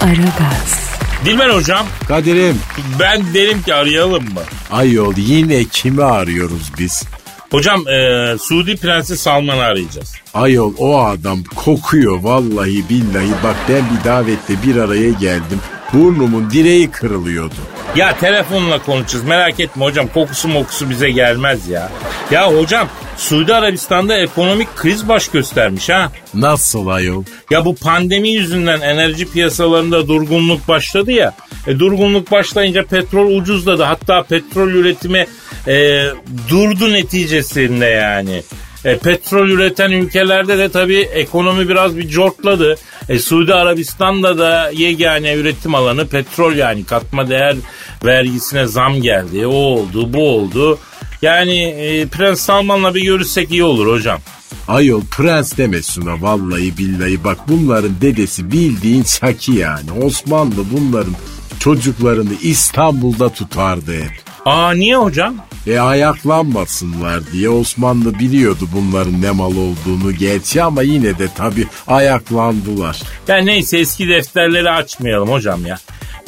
Aragaz, 0.00 0.89
Dilber 1.24 1.50
hocam 1.50 1.86
Kadir'im 2.08 2.58
ben 3.00 3.34
derim 3.34 3.62
ki 3.62 3.74
arayalım 3.74 4.24
mı? 4.24 4.40
ayol 4.72 5.14
yine 5.16 5.64
kimi 5.64 6.04
arıyoruz 6.04 6.72
biz? 6.78 7.02
Hocam 7.50 7.88
e, 7.88 8.36
Suudi 8.38 8.76
Prensi 8.76 9.16
Salman'ı 9.16 9.62
arayacağız. 9.62 10.12
Ayol 10.34 10.74
o 10.78 11.00
adam 11.04 11.42
kokuyor 11.56 12.18
vallahi 12.22 12.88
billahi. 12.88 13.30
Bak 13.44 13.56
ben 13.68 13.82
bir 13.98 14.04
davette 14.04 14.54
bir 14.66 14.76
araya 14.76 15.10
geldim. 15.10 15.60
Burnumun 15.92 16.50
direği 16.50 16.90
kırılıyordu. 16.90 17.54
Ya 17.96 18.18
telefonla 18.18 18.82
konuşacağız 18.82 19.24
merak 19.24 19.60
etme 19.60 19.84
hocam 19.84 20.06
kokusu 20.06 20.48
mokusu 20.48 20.90
bize 20.90 21.10
gelmez 21.10 21.68
ya. 21.68 21.90
Ya 22.30 22.52
hocam 22.52 22.88
Suudi 23.16 23.54
Arabistan'da 23.54 24.16
ekonomik 24.16 24.76
kriz 24.76 25.08
baş 25.08 25.28
göstermiş 25.28 25.88
ha. 25.88 26.12
Nasıl 26.34 26.86
ayol? 26.86 27.24
Ya 27.50 27.64
bu 27.64 27.74
pandemi 27.74 28.28
yüzünden 28.28 28.80
enerji 28.80 29.32
piyasalarında 29.32 30.08
durgunluk 30.08 30.68
başladı 30.68 31.12
ya. 31.12 31.34
E, 31.66 31.78
durgunluk 31.78 32.30
başlayınca 32.30 32.84
petrol 32.84 33.36
ucuzladı. 33.36 33.82
Hatta 33.82 34.22
petrol 34.22 34.68
üretimi 34.68 35.26
e, 35.66 36.04
durdu 36.48 36.92
neticesinde 36.92 37.86
yani. 37.86 38.42
E, 38.84 38.98
petrol 38.98 39.48
üreten 39.48 39.90
ülkelerde 39.90 40.58
de 40.58 40.68
tabii 40.68 41.00
ekonomi 41.00 41.68
biraz 41.68 41.96
bir 41.96 42.08
cortladı. 42.08 42.76
E, 43.08 43.18
Suudi 43.18 43.54
Arabistan'da 43.54 44.38
da 44.38 44.70
yegane 44.74 45.34
üretim 45.34 45.74
alanı 45.74 46.08
petrol 46.08 46.54
yani 46.54 46.84
katma 46.84 47.28
değer 47.28 47.56
vergisine 48.04 48.66
zam 48.66 49.02
geldi. 49.02 49.46
O 49.46 49.50
oldu 49.50 50.12
bu 50.12 50.28
oldu. 50.28 50.78
Yani 51.22 51.62
e, 51.62 52.06
Prens 52.06 52.40
Salman'la 52.40 52.94
bir 52.94 53.02
görüşsek 53.02 53.50
iyi 53.50 53.64
olur 53.64 53.86
hocam. 53.86 54.20
Ayol 54.68 55.02
prens 55.10 55.56
deme 55.58 55.82
şuna 55.82 56.22
vallahi 56.22 56.78
billahi 56.78 57.24
bak 57.24 57.38
bunların 57.48 58.00
dedesi 58.00 58.52
bildiğin 58.52 59.02
Çaki 59.02 59.52
yani. 59.52 59.92
Osmanlı 60.04 60.64
bunların 60.72 61.14
çocuklarını 61.60 62.32
İstanbul'da 62.42 63.28
tutardı 63.28 63.94
hep. 63.94 64.29
Aa 64.50 64.72
niye 64.72 64.96
hocam? 64.96 65.34
E 65.66 65.78
ayaklanmasınlar 65.78 67.32
diye 67.32 67.48
Osmanlı 67.48 68.18
biliyordu 68.18 68.68
bunların 68.72 69.22
ne 69.22 69.30
mal 69.30 69.52
olduğunu 69.56 70.12
gerçi 70.18 70.62
ama 70.62 70.82
yine 70.82 71.18
de 71.18 71.28
tabi 71.36 71.66
ayaklandılar. 71.86 73.00
Ya 73.28 73.36
neyse 73.36 73.78
eski 73.78 74.08
defterleri 74.08 74.70
açmayalım 74.70 75.28
hocam 75.28 75.66
ya. 75.66 75.78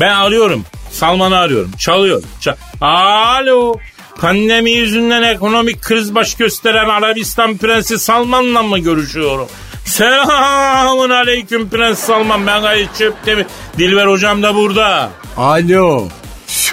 Ben 0.01 0.15
arıyorum. 0.15 0.65
Salman'ı 0.91 1.37
arıyorum. 1.37 1.71
Çalıyor. 1.79 2.23
Çal 2.41 2.55
Alo. 2.81 3.77
Pandemi 4.21 4.71
yüzünden 4.71 5.23
ekonomik 5.23 5.83
kriz 5.83 6.15
baş 6.15 6.35
gösteren 6.35 6.89
Arabistan 6.89 7.57
Prensi 7.57 7.99
Salman'la 7.99 8.63
mı 8.63 8.79
görüşüyorum? 8.79 9.49
Selamun 9.85 11.11
aleyküm 11.11 11.69
Prens 11.69 11.99
Salman. 11.99 12.47
Ben 12.47 12.63
Gayet 12.63 12.97
Çöptemir. 12.99 13.47
Dilber 13.79 14.07
hocam 14.07 14.43
da 14.43 14.55
burada. 14.55 15.11
Alo. 15.37 16.09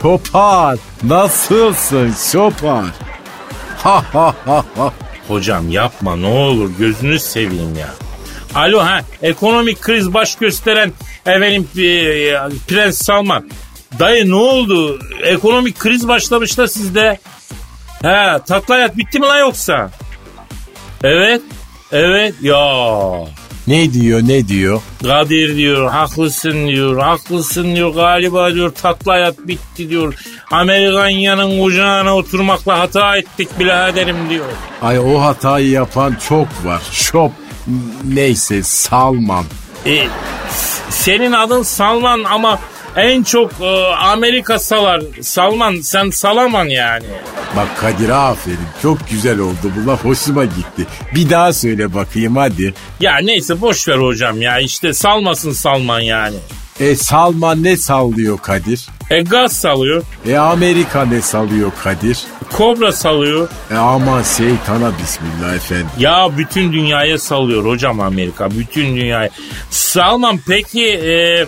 Şopar. 0.01 0.77
Nasılsın 1.03 2.13
Şopar? 2.31 2.85
Ha 3.77 4.03
ha 4.13 4.35
ha 4.45 4.65
ha. 4.77 4.93
Hocam 5.27 5.69
yapma 5.71 6.15
ne 6.15 6.27
olur 6.27 6.71
gözünü 6.79 7.19
seveyim 7.19 7.75
ya. 7.75 7.89
Alo 8.55 8.79
ha 8.79 9.01
ekonomik 9.21 9.81
kriz 9.81 10.13
baş 10.13 10.35
gösteren 10.35 10.93
efendim 11.25 11.67
e, 11.77 11.83
Prens 12.67 12.97
Salman. 12.97 13.49
Dayı 13.99 14.29
ne 14.29 14.35
oldu? 14.35 14.99
Ekonomik 15.23 15.79
kriz 15.79 16.07
başlamış 16.07 16.57
da 16.57 16.67
sizde. 16.67 17.19
He 18.01 18.39
tatlı 18.47 18.73
hayat 18.73 18.97
bitti 18.97 19.19
mi 19.19 19.25
lan 19.25 19.39
yoksa? 19.39 19.89
Evet. 21.03 21.41
Evet 21.91 22.35
ya. 22.41 22.55
Ne 23.69 23.93
diyor 23.93 24.21
ne 24.23 24.47
diyor? 24.47 24.81
Kadir 25.03 25.57
diyor 25.57 25.91
haklısın 25.91 26.67
diyor 26.67 26.97
haklısın 26.97 27.75
diyor 27.75 27.93
galiba 27.93 28.53
diyor 28.53 28.69
tatlı 28.69 29.11
hayat 29.11 29.39
bitti 29.47 29.89
diyor. 29.89 30.13
Amerikanya'nın 30.51 31.63
kucağına 31.63 32.15
oturmakla 32.15 32.79
hata 32.79 33.17
ettik 33.17 33.59
biraderim 33.59 34.29
diyor. 34.29 34.45
Ay 34.81 34.99
o 34.99 35.21
hatayı 35.21 35.69
yapan 35.69 36.15
çok 36.29 36.47
var. 36.65 36.81
Şop 36.91 37.31
neyse 38.03 38.63
Salman. 38.63 39.45
E, 39.85 40.07
senin 40.89 41.31
adın 41.31 41.63
Salman 41.63 42.23
ama 42.23 42.59
en 42.95 43.23
çok 43.23 43.51
e, 43.61 43.65
Amerika 43.95 44.59
salar. 44.59 45.01
Salman 45.21 45.75
sen 45.81 46.09
salaman 46.09 46.65
yani. 46.65 47.05
Bak 47.55 47.67
Kadir 47.81 48.09
aferin 48.09 48.57
çok 48.81 49.09
güzel 49.09 49.39
oldu 49.39 49.71
bu 49.75 49.87
laf 49.87 50.05
hoşuma 50.05 50.45
gitti. 50.45 50.85
Bir 51.15 51.29
daha 51.29 51.53
söyle 51.53 51.93
bakayım 51.93 52.35
hadi. 52.35 52.73
Ya 52.99 53.17
neyse 53.17 53.61
boş 53.61 53.87
ver 53.87 53.97
hocam 53.97 54.41
ya 54.41 54.59
işte 54.59 54.93
salmasın 54.93 55.51
Salman 55.51 55.99
yani. 55.99 56.35
E 56.79 56.95
Salman 56.95 57.63
ne 57.63 57.77
sallıyor 57.77 58.37
Kadir? 58.37 58.87
E 59.09 59.21
gaz 59.21 59.53
salıyor, 59.53 60.03
E 60.27 60.37
Amerika 60.37 61.05
ne 61.05 61.21
sallıyor 61.21 61.71
Kadir? 61.83 62.19
kobra 62.53 62.91
salıyor. 62.91 63.49
E 63.71 63.75
aman 63.75 64.23
şeytana 64.23 64.91
bismillah 65.01 65.55
efendim. 65.55 65.87
Ya 65.99 66.29
bütün 66.37 66.73
dünyaya 66.73 67.17
salıyor 67.17 67.65
hocam 67.65 67.99
Amerika 67.99 68.51
bütün 68.51 68.95
dünyaya. 68.95 69.29
Salman 69.69 70.39
peki 70.47 70.85
e, 70.87 71.45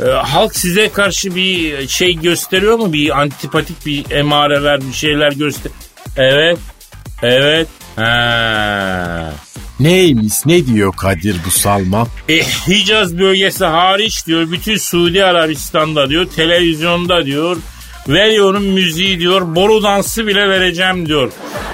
e, 0.00 0.04
halk 0.04 0.56
size 0.56 0.88
karşı 0.88 1.34
bir 1.34 1.88
şey 1.88 2.14
gösteriyor 2.14 2.78
mu? 2.78 2.92
Bir 2.92 3.20
antipatik 3.20 3.86
bir 3.86 4.10
emareler 4.10 4.80
bir 4.80 4.92
şeyler 4.92 5.32
göster. 5.32 5.72
Evet. 6.16 6.58
Evet. 7.22 7.68
Ha. 7.96 9.32
Neymiş 9.80 10.46
ne 10.46 10.66
diyor 10.66 10.92
Kadir 10.96 11.36
bu 11.46 11.50
Salman? 11.50 12.08
E, 12.28 12.42
Hicaz 12.42 13.18
bölgesi 13.18 13.64
hariç 13.64 14.26
diyor 14.26 14.50
bütün 14.50 14.76
Suudi 14.76 15.24
Arabistan'da 15.24 16.08
diyor 16.10 16.26
televizyonda 16.36 17.26
diyor 17.26 17.56
veriyorum 18.08 18.64
müziği 18.64 19.18
diyor 19.18 19.54
boru 19.54 19.82
dansı 19.82 20.26
bile 20.26 20.48
vereceğim 20.48 21.08
diyor. 21.08 21.32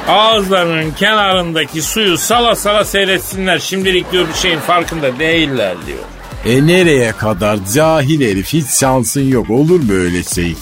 Ağızlarının 0.08 0.90
kenarındaki 0.90 1.82
suyu 1.82 2.18
sala 2.18 2.54
sala 2.54 2.84
seyretsinler 2.84 3.58
şimdilik 3.58 4.12
diyor 4.12 4.28
bir 4.28 4.38
şeyin 4.38 4.58
farkında 4.58 5.18
değiller 5.18 5.76
diyor. 5.86 6.04
E 6.44 6.66
nereye 6.66 7.12
kadar 7.12 7.58
cahil 7.74 8.20
herif 8.20 8.52
hiç 8.52 8.66
şansın 8.66 9.28
yok 9.28 9.50
olur 9.50 9.80
mu 9.80 9.92
öyle 9.92 10.22
şey? 10.22 10.54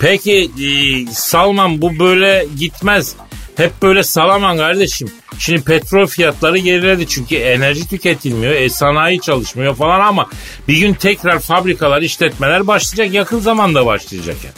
Peki 0.00 0.50
e, 0.60 0.70
Salman 1.12 1.82
bu 1.82 1.98
böyle 1.98 2.46
gitmez. 2.58 3.14
Hep 3.56 3.82
böyle 3.82 4.02
salaman 4.02 4.56
kardeşim. 4.56 5.08
Şimdi 5.38 5.62
petrol 5.62 6.06
fiyatları 6.06 6.58
geriledi 6.58 7.06
çünkü 7.06 7.36
enerji 7.36 7.88
tüketilmiyor, 7.88 8.52
e, 8.52 8.70
sanayi 8.70 9.20
çalışmıyor 9.20 9.74
falan 9.74 10.00
ama 10.00 10.28
bir 10.68 10.76
gün 10.76 10.94
tekrar 10.94 11.38
fabrikalar, 11.38 12.02
işletmeler 12.02 12.66
başlayacak. 12.66 13.14
Yakın 13.14 13.40
zamanda 13.40 13.86
başlayacak 13.86 14.36
yani. 14.44 14.54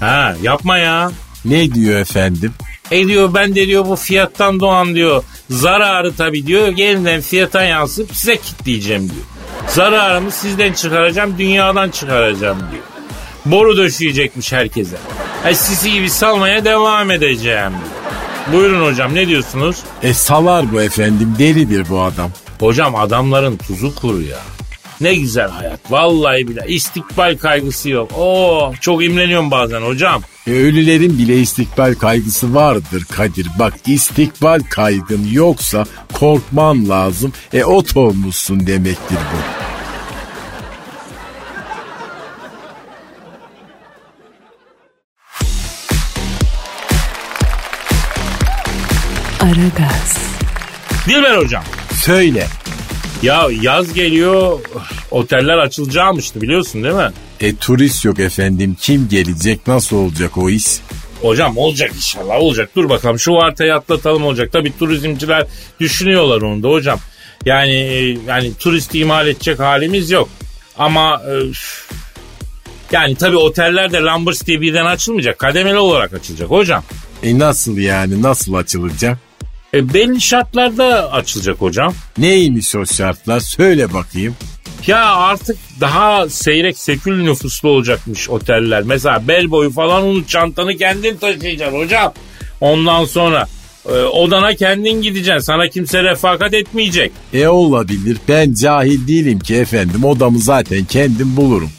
Ha 0.00 0.36
yapma 0.42 0.78
ya. 0.78 1.10
Ne 1.44 1.74
diyor 1.74 2.00
efendim? 2.00 2.52
E 2.90 3.06
diyor 3.06 3.34
ben 3.34 3.54
de 3.54 3.66
diyor 3.66 3.86
bu 3.86 3.96
fiyattan 3.96 4.60
doğan 4.60 4.94
diyor 4.94 5.22
zararı 5.50 6.14
tabii 6.16 6.46
diyor 6.46 6.76
yeniden 6.76 7.20
fiyata 7.20 7.62
yansıp 7.62 8.10
size 8.12 8.36
kitleyeceğim 8.36 9.02
diyor. 9.02 9.37
Zararımı 9.68 10.30
sizden 10.30 10.72
çıkaracağım 10.72 11.38
dünyadan 11.38 11.90
çıkaracağım 11.90 12.58
diyor. 12.58 12.82
Boru 13.46 13.76
döşeyecekmiş 13.76 14.52
herkese. 14.52 14.96
E 15.46 15.54
sisi 15.54 15.92
gibi 15.92 16.10
salmaya 16.10 16.64
devam 16.64 17.10
edeceğim 17.10 17.70
diyor. 17.70 17.98
Buyurun 18.52 18.86
hocam 18.86 19.14
ne 19.14 19.28
diyorsunuz? 19.28 19.76
E 20.02 20.14
salar 20.14 20.72
bu 20.72 20.82
efendim 20.82 21.34
delidir 21.38 21.86
bu 21.90 22.02
adam. 22.02 22.30
Hocam 22.60 22.94
adamların 22.96 23.56
tuzu 23.56 23.94
kuru 23.94 24.22
ya. 24.22 24.38
Ne 25.00 25.14
güzel 25.14 25.48
hayat. 25.50 25.80
Vallahi 25.90 26.48
bile 26.48 26.64
istikbal 26.68 27.36
kaygısı 27.38 27.90
yok. 27.90 28.10
Oo 28.18 28.72
çok 28.80 29.04
imreniyorum 29.04 29.50
bazen 29.50 29.80
hocam. 29.80 30.22
E, 30.46 30.50
ölülerin 30.50 31.18
bile 31.18 31.38
istikbal 31.40 31.94
kaygısı 31.94 32.54
vardır 32.54 33.04
Kadir. 33.10 33.46
Bak 33.58 33.74
istikbal 33.86 34.60
kaygın 34.70 35.28
yoksa 35.32 35.84
korkman 36.12 36.88
lazım. 36.88 37.32
E 37.52 37.64
ot 37.64 37.96
olmuşsun 37.96 38.66
demektir 38.66 39.18
bu. 39.32 39.68
Aragaz, 49.44 50.18
Dilber 51.06 51.36
hocam. 51.36 51.64
Söyle. 51.94 52.46
Ya 53.22 53.46
yaz 53.62 53.92
geliyor 53.92 54.60
oteller 55.10 55.58
açılacakmıştı 55.58 56.42
biliyorsun 56.42 56.84
değil 56.84 56.94
mi? 56.94 57.10
E 57.40 57.56
turist 57.56 58.04
yok 58.04 58.18
efendim. 58.18 58.76
Kim 58.80 59.08
gelecek? 59.08 59.66
Nasıl 59.66 59.96
olacak 59.96 60.38
o 60.38 60.50
iş? 60.50 60.66
Hocam 61.22 61.56
olacak 61.56 61.90
inşallah 61.96 62.36
olacak. 62.40 62.70
Dur 62.76 62.88
bakalım 62.88 63.18
şu 63.18 63.32
vartayı 63.32 63.74
atlatalım 63.74 64.24
olacak. 64.24 64.52
Tabii 64.52 64.78
turizmciler 64.78 65.46
düşünüyorlar 65.80 66.42
onu 66.42 66.62
da 66.62 66.68
hocam. 66.68 66.98
Yani 67.44 67.72
e, 67.72 68.18
yani 68.26 68.54
turist 68.58 68.94
imal 68.94 69.28
edecek 69.28 69.58
halimiz 69.58 70.10
yok. 70.10 70.28
Ama 70.78 71.22
e, 71.28 71.32
yani 72.92 73.14
tabii 73.14 73.36
oteller 73.36 73.92
de 73.92 73.98
Lambers 73.98 74.46
diye 74.46 74.60
birden 74.60 74.84
açılmayacak. 74.86 75.38
Kademeli 75.38 75.78
olarak 75.78 76.12
açılacak 76.12 76.50
hocam. 76.50 76.84
E 77.22 77.38
nasıl 77.38 77.76
yani? 77.76 78.22
Nasıl 78.22 78.54
açılacak? 78.54 79.18
E, 79.74 79.94
belli 79.94 80.20
şartlarda 80.20 81.12
açılacak 81.12 81.60
hocam. 81.60 81.94
Neymiş 82.18 82.76
o 82.76 82.86
şartlar? 82.86 83.40
Söyle 83.40 83.94
bakayım. 83.94 84.36
Ya 84.86 85.14
artık 85.14 85.56
daha 85.80 86.28
seyrek 86.28 86.78
sekül 86.78 87.22
nüfuslu 87.22 87.68
olacakmış 87.68 88.30
oteller. 88.30 88.82
Mesela 88.82 89.28
bel 89.28 89.50
boyu 89.50 89.70
falan 89.70 90.04
unut 90.04 90.28
çantanı 90.28 90.76
kendin 90.76 91.16
taşıyacaksın 91.16 91.78
hocam. 91.78 92.12
Ondan 92.60 93.04
sonra 93.04 93.46
e, 93.88 93.92
odana 93.92 94.54
kendin 94.54 95.02
gideceksin. 95.02 95.46
Sana 95.46 95.68
kimse 95.68 96.02
refakat 96.02 96.54
etmeyecek. 96.54 97.12
E 97.34 97.48
olabilir. 97.48 98.16
Ben 98.28 98.54
cahil 98.54 99.08
değilim 99.08 99.38
ki 99.38 99.54
efendim. 99.54 100.04
Odamı 100.04 100.38
zaten 100.38 100.84
kendim 100.84 101.36
bulurum. 101.36 101.70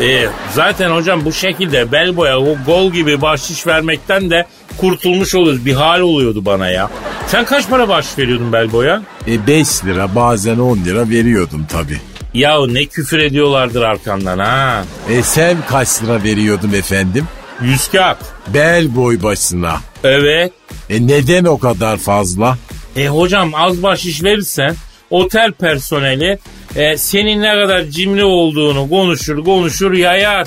E, 0.00 0.26
zaten 0.54 0.90
hocam 0.90 1.24
bu 1.24 1.32
şekilde 1.32 1.92
bel 1.92 2.16
boya 2.16 2.38
gol 2.66 2.92
gibi 2.92 3.22
bahşiş 3.22 3.66
vermekten 3.66 4.30
de 4.30 4.46
kurtulmuş 4.78 5.34
oluruz. 5.34 5.66
Bir 5.66 5.72
hal 5.74 6.00
oluyordu 6.00 6.44
bana 6.44 6.68
ya. 6.70 6.90
Sen 7.26 7.44
kaç 7.44 7.68
para 7.68 7.88
bahşiş 7.88 8.18
veriyordun 8.18 8.52
bel 8.52 8.72
boya? 8.72 9.02
E 9.26 9.46
5 9.46 9.84
lira 9.84 10.14
bazen 10.14 10.58
10 10.58 10.76
lira 10.78 11.10
veriyordum 11.10 11.66
tabii. 11.72 12.00
Ya 12.34 12.66
ne 12.66 12.86
küfür 12.86 13.18
ediyorlardır 13.18 13.82
arkandan 13.82 14.38
ha. 14.38 14.84
E 15.10 15.22
sen 15.22 15.56
kaç 15.68 16.02
lira 16.02 16.22
veriyordun 16.22 16.72
efendim? 16.72 17.24
Yüz 17.62 17.88
kağıt. 17.88 18.18
Bel 18.54 18.96
boy 18.96 19.22
başına. 19.22 19.76
Evet. 20.04 20.52
E 20.90 21.06
neden 21.06 21.44
o 21.44 21.58
kadar 21.58 21.96
fazla? 21.96 22.58
E 22.96 23.08
hocam 23.08 23.54
az 23.54 23.82
bahşiş 23.82 24.22
verirsen 24.22 24.74
otel 25.10 25.52
personeli 25.52 26.38
e, 26.76 26.96
senin 26.96 27.42
ne 27.42 27.54
kadar 27.54 27.84
cimri 27.84 28.24
olduğunu 28.24 28.88
konuşur 28.88 29.44
konuşur 29.44 29.92
yayar. 29.92 30.46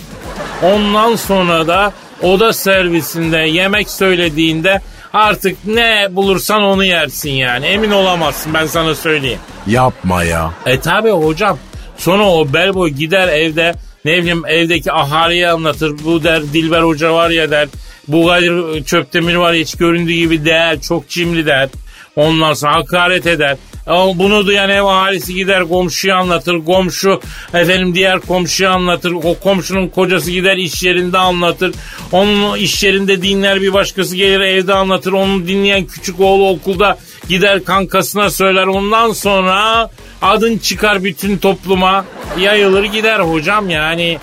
Ondan 0.63 1.15
sonra 1.15 1.67
da 1.67 1.93
oda 2.23 2.53
servisinde 2.53 3.37
yemek 3.37 3.89
söylediğinde 3.89 4.81
artık 5.13 5.57
ne 5.65 6.07
bulursan 6.11 6.63
onu 6.63 6.83
yersin 6.83 7.31
yani. 7.31 7.65
Emin 7.65 7.91
olamazsın 7.91 8.53
ben 8.53 8.65
sana 8.65 8.95
söyleyeyim. 8.95 9.39
Yapma 9.67 10.23
ya. 10.23 10.51
E 10.65 10.79
tabi 10.79 11.09
hocam. 11.09 11.57
Sonra 11.97 12.23
o 12.29 12.53
bellboy 12.53 12.89
gider 12.89 13.27
evde 13.27 13.75
ne 14.05 14.17
bileyim 14.17 14.45
evdeki 14.45 14.91
ahaliye 14.91 15.49
anlatır. 15.49 15.95
Bu 16.03 16.23
der 16.23 16.43
Dilber 16.43 16.81
Hoca 16.81 17.13
var 17.13 17.29
ya 17.29 17.51
der. 17.51 17.67
Bu 18.07 18.27
Kadir 18.27 18.83
Çöptemir 18.83 19.35
var 19.35 19.53
ya 19.53 19.61
hiç 19.61 19.75
göründüğü 19.75 20.13
gibi 20.13 20.45
değer 20.45 20.81
çok 20.81 21.09
cimri 21.09 21.45
der. 21.45 21.69
Ondan 22.15 22.53
sonra 22.53 22.75
hakaret 22.75 23.27
eder. 23.27 23.57
Bunu 23.91 24.45
duyan 24.45 24.69
ev 24.69 24.83
ahalisi 24.83 25.33
gider 25.33 25.63
komşuya 25.63 26.17
anlatır. 26.17 26.65
Komşu 26.65 27.21
efendim 27.53 27.95
diğer 27.95 28.19
komşuya 28.19 28.71
anlatır. 28.71 29.11
O 29.11 29.39
komşunun 29.39 29.87
kocası 29.87 30.31
gider 30.31 30.57
iş 30.57 30.83
yerinde 30.83 31.17
anlatır. 31.17 31.75
Onun 32.11 32.57
iş 32.57 32.83
yerinde 32.83 33.21
dinler 33.21 33.61
bir 33.61 33.73
başkası 33.73 34.15
gelir 34.15 34.39
evde 34.39 34.73
anlatır. 34.73 35.11
Onu 35.11 35.47
dinleyen 35.47 35.85
küçük 35.85 36.19
oğlu 36.19 36.49
okulda 36.49 36.97
gider 37.29 37.63
kankasına 37.63 38.29
söyler. 38.29 38.67
Ondan 38.67 39.11
sonra 39.11 39.89
adın 40.21 40.57
çıkar 40.57 41.03
bütün 41.03 41.37
topluma 41.37 42.05
yayılır 42.39 42.83
gider 42.83 43.19
hocam 43.19 43.69
yani. 43.69 44.17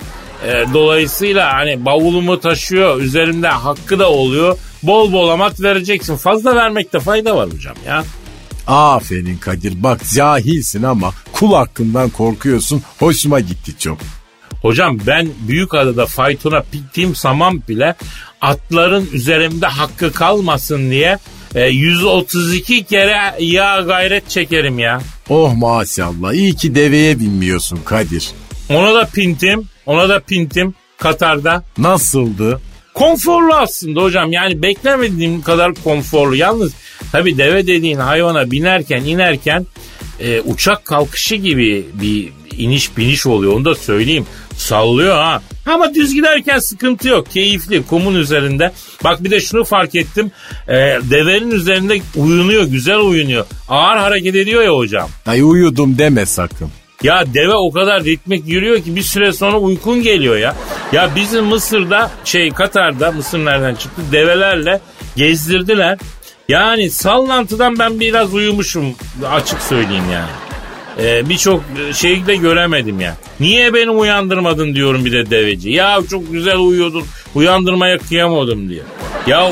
E, 0.47 0.65
dolayısıyla 0.73 1.53
hani 1.53 1.85
bavulumu 1.85 2.39
taşıyor 2.39 3.01
üzerinde 3.01 3.47
hakkı 3.47 3.99
da 3.99 4.11
oluyor. 4.11 4.57
Bol 4.83 5.11
bol 5.13 5.29
amat 5.29 5.61
vereceksin. 5.61 6.15
Fazla 6.15 6.55
vermekte 6.55 6.99
fayda 6.99 7.35
var 7.35 7.49
hocam 7.49 7.75
ya. 7.87 8.03
Aferin 8.69 9.37
Kadir 9.37 9.83
bak 9.83 10.01
cahilsin 10.15 10.83
ama 10.83 11.13
kul 11.31 11.53
hakkından 11.53 12.09
korkuyorsun. 12.09 12.83
Hoşuma 12.99 13.39
gitti 13.39 13.77
çok. 13.79 13.97
Hocam 14.61 14.97
ben 15.07 15.29
büyük 15.47 15.73
adada 15.73 16.05
faytona 16.05 16.63
bittiğim 16.73 17.15
zaman 17.15 17.61
bile 17.67 17.95
atların 18.41 19.09
üzerimde 19.13 19.65
hakkı 19.67 20.11
kalmasın 20.13 20.91
diye 20.91 21.17
e, 21.55 21.65
132 21.67 22.83
kere 22.83 23.35
yağ 23.39 23.81
gayret 23.81 24.29
çekerim 24.29 24.79
ya. 24.79 25.01
Oh 25.29 25.55
maşallah 25.55 26.33
iyi 26.33 26.55
ki 26.55 26.75
deveye 26.75 27.19
binmiyorsun 27.19 27.79
Kadir. 27.85 28.31
Ona 28.69 28.95
da 28.95 29.05
pintim, 29.05 29.67
ona 29.85 30.09
da 30.09 30.19
pintim 30.19 30.73
Katar'da. 30.97 31.63
Nasıldı? 31.77 32.61
Konforlu 32.93 33.53
aslında 33.53 34.01
hocam 34.01 34.31
yani 34.31 34.63
beklemediğim 34.63 35.41
kadar 35.41 35.73
konforlu. 35.73 36.35
Yalnız 36.35 36.73
tabi 37.11 37.37
deve 37.37 37.67
dediğin 37.67 37.99
hayvana 37.99 38.51
binerken 38.51 39.03
inerken 39.03 39.65
e, 40.19 40.41
uçak 40.41 40.85
kalkışı 40.85 41.35
gibi 41.35 41.85
bir 41.93 42.29
iniş 42.57 42.97
biniş 42.97 43.25
oluyor 43.27 43.53
onu 43.53 43.65
da 43.65 43.75
söyleyeyim. 43.75 44.25
Sallıyor 44.57 45.15
ha. 45.15 45.41
Ama 45.65 45.93
düz 45.93 46.13
giderken 46.13 46.59
sıkıntı 46.59 47.07
yok. 47.07 47.31
Keyifli 47.31 47.83
kumun 47.83 48.15
üzerinde. 48.15 48.71
Bak 49.03 49.23
bir 49.23 49.31
de 49.31 49.39
şunu 49.39 49.63
fark 49.63 49.95
ettim. 49.95 50.31
E, 50.67 50.75
devenin 51.11 51.51
üzerinde 51.51 52.01
uyunuyor 52.15 52.63
güzel 52.63 52.99
uyunuyor. 52.99 53.45
Ağır 53.69 53.97
hareket 53.97 54.35
ediyor 54.35 54.63
ya 54.63 54.75
hocam. 54.75 55.09
Ay 55.25 55.41
uyudum 55.41 55.97
deme 55.97 56.25
sakın. 56.25 56.69
Ya 57.03 57.23
deve 57.33 57.53
o 57.53 57.71
kadar 57.71 58.03
ritmik 58.03 58.47
yürüyor 58.47 58.83
ki 58.83 58.95
bir 58.95 59.01
süre 59.01 59.33
sonra 59.33 59.57
uykun 59.57 60.01
geliyor 60.01 60.37
ya. 60.37 60.55
Ya 60.93 61.09
bizim 61.15 61.45
Mısır'da 61.45 62.11
şey 62.25 62.49
Katar'da 62.49 63.11
Mısır 63.11 63.45
nereden 63.45 63.75
çıktı 63.75 64.01
develerle 64.11 64.81
gezdirdiler. 65.15 65.97
Yani 66.49 66.89
sallantıdan 66.89 67.79
ben 67.79 67.99
biraz 67.99 68.33
uyumuşum 68.33 68.95
açık 69.31 69.61
söyleyeyim 69.61 70.03
yani. 70.13 70.29
Ee, 70.99 71.29
Birçok 71.29 71.63
şeyi 71.93 72.27
de 72.27 72.35
göremedim 72.35 72.99
ya. 72.99 73.17
Niye 73.39 73.73
beni 73.73 73.89
uyandırmadın 73.89 74.75
diyorum 74.75 75.05
bir 75.05 75.11
de 75.11 75.29
deveci. 75.29 75.69
Ya 75.69 75.99
çok 76.09 76.31
güzel 76.31 76.57
uyuyordun 76.57 77.03
uyandırmaya 77.35 77.97
kıyamadım 77.97 78.69
diyor. 78.69 78.85
Ya 79.27 79.51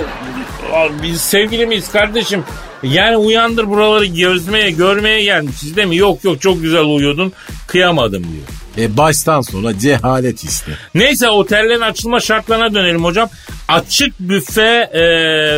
biz 1.03 1.21
sevgili 1.21 1.65
miyiz 1.65 1.91
kardeşim? 1.91 2.43
Yani 2.83 3.17
uyandır 3.17 3.69
buraları 3.69 4.05
gözmeye 4.05 4.71
görmeye 4.71 5.23
gelmişiz 5.23 5.75
değil 5.75 5.87
mi? 5.87 5.97
Yok 5.97 6.23
yok 6.23 6.41
çok 6.41 6.61
güzel 6.61 6.83
uyuyordun 6.83 7.33
kıyamadım 7.67 8.23
diyor. 8.23 8.87
E 8.87 8.97
baştan 8.97 9.41
sona 9.41 9.79
cehalet 9.79 10.43
işte. 10.43 10.71
Neyse 10.95 11.29
otellerin 11.29 11.81
açılma 11.81 12.19
şartlarına 12.19 12.73
dönelim 12.73 13.03
hocam. 13.03 13.29
Açık 13.67 14.19
büfe 14.19 14.89
e, 14.93 15.01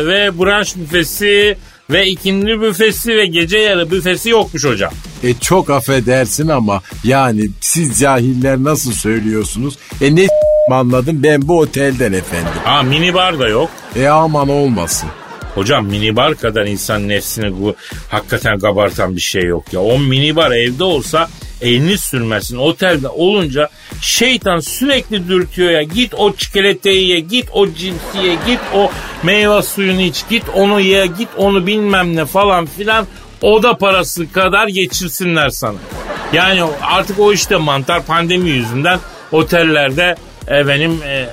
ve 0.06 0.38
branş 0.38 0.76
büfesi 0.76 1.56
ve 1.90 2.06
ikindi 2.06 2.60
büfesi 2.60 3.16
ve 3.16 3.26
gece 3.26 3.58
yarı 3.58 3.90
büfesi 3.90 4.28
yokmuş 4.30 4.64
hocam. 4.64 4.92
E 5.22 5.34
çok 5.34 5.70
affedersin 5.70 6.48
ama 6.48 6.82
yani 7.04 7.50
siz 7.60 8.00
cahiller 8.00 8.58
nasıl 8.58 8.92
söylüyorsunuz? 8.92 9.78
E 10.00 10.16
ne 10.16 10.26
anladım 10.70 11.22
ben 11.22 11.48
bu 11.48 11.58
otelden 11.58 12.12
efendim. 12.12 12.52
Aa 12.66 12.82
minibar 12.82 13.38
da 13.38 13.48
yok. 13.48 13.70
E 13.96 14.06
aman 14.08 14.48
olmasın. 14.48 15.08
Hocam 15.54 15.86
minibar 15.86 16.34
kadar 16.34 16.66
insan 16.66 17.08
nefsini 17.08 17.74
hakikaten 18.08 18.58
kabartan 18.58 19.16
bir 19.16 19.20
şey 19.20 19.42
yok 19.42 19.72
ya. 19.72 19.80
O 19.80 19.98
minibar 19.98 20.50
evde 20.50 20.84
olsa 20.84 21.28
elini 21.60 21.98
sürmesin. 21.98 22.56
Otelde 22.56 23.08
olunca 23.08 23.68
şeytan 24.02 24.60
sürekli 24.60 25.28
dürtüyor 25.28 25.70
ya. 25.70 25.82
Git 25.82 26.14
o 26.14 26.36
çikolateyi 26.36 27.08
ye, 27.08 27.20
git 27.20 27.48
o 27.52 27.66
cipsi 27.66 28.38
git 28.46 28.60
o 28.74 28.90
meyve 29.22 29.62
suyunu 29.62 30.00
iç, 30.00 30.24
git 30.30 30.44
onu 30.54 30.80
ye, 30.80 31.06
git 31.06 31.28
onu 31.36 31.66
bilmem 31.66 32.16
ne 32.16 32.24
falan 32.24 32.66
filan. 32.66 33.06
Oda 33.42 33.78
parası 33.78 34.32
kadar 34.32 34.68
geçirsinler 34.68 35.48
sana. 35.50 35.78
Yani 36.32 36.62
artık 36.82 37.18
o 37.18 37.32
işte 37.32 37.56
mantar 37.56 38.06
pandemi 38.06 38.50
yüzünden 38.50 38.98
otellerde 39.32 40.16
efendim 40.46 41.00
e, 41.06 41.26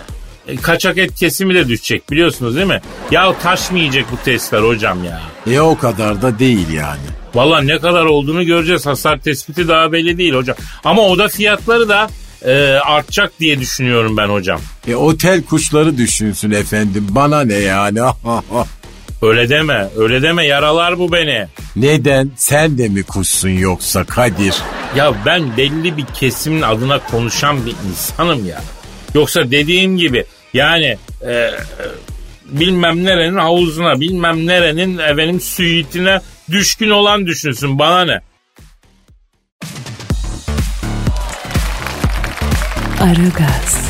kaçak 0.56 0.98
et 0.98 1.16
kesimi 1.16 1.56
de 1.56 1.68
düşecek 1.68 2.12
biliyorsunuz 2.12 2.56
değil 2.56 2.68
mi? 2.68 2.82
Ya 3.12 3.40
taşmayacak 3.40 4.06
bu 4.12 4.18
testler 4.26 4.62
hocam 4.62 5.04
ya. 5.04 5.22
E 5.52 5.60
o 5.60 5.78
kadar 5.78 6.22
da 6.22 6.40
değil 6.40 6.70
yani. 6.70 7.02
Valla 7.36 7.62
ne 7.62 7.80
kadar 7.80 8.06
olduğunu 8.06 8.46
göreceğiz. 8.46 8.86
Hasar 8.86 9.20
tespiti 9.20 9.68
daha 9.68 9.92
belli 9.92 10.18
değil 10.18 10.34
hocam. 10.34 10.58
Ama 10.84 11.02
oda 11.02 11.28
fiyatları 11.28 11.90
da 11.90 12.10
e, 12.46 12.54
artacak 12.86 13.40
diye 13.40 13.60
düşünüyorum 13.60 14.18
ben 14.18 14.28
hocam. 14.28 14.60
E 14.88 14.96
otel 14.96 15.44
kuşları 15.44 15.98
düşünsün 15.98 16.52
efendim. 16.52 17.08
Bana 17.10 17.42
ne 17.42 17.54
yani? 17.54 18.00
öyle 19.22 19.50
deme, 19.50 19.88
öyle 19.98 20.22
deme. 20.22 20.46
Yaralar 20.46 21.00
bu 21.00 21.12
beni. 21.12 21.48
Neden? 21.76 22.32
Sen 22.36 22.78
de 22.78 22.88
mi 22.88 23.04
kuşsun 23.04 23.50
yoksa 23.50 24.04
Kadir? 24.04 24.56
Ya 24.96 25.14
ben 25.26 25.58
belli 25.58 25.98
bir 25.98 26.06
kesimin 26.06 26.62
adına 26.62 27.00
konuşan 27.00 27.66
bir 27.66 27.76
insanım 27.90 28.48
ya. 28.48 28.62
Yoksa 29.16 29.52
dediğim 29.52 29.98
gibi 29.98 30.26
yani 30.54 30.98
e, 31.28 31.52
bilmem 32.46 33.06
nerenin 33.06 33.38
havuzuna 33.38 34.00
bilmem 34.00 34.48
nerenin 34.48 34.98
efendim 34.98 35.42
suitine 35.42 36.22
düşkün 36.52 36.90
olan 36.90 37.26
düşünsün 37.26 37.80
bana 37.80 38.06
ne? 38.06 38.22
Aragaz. 43.02 43.88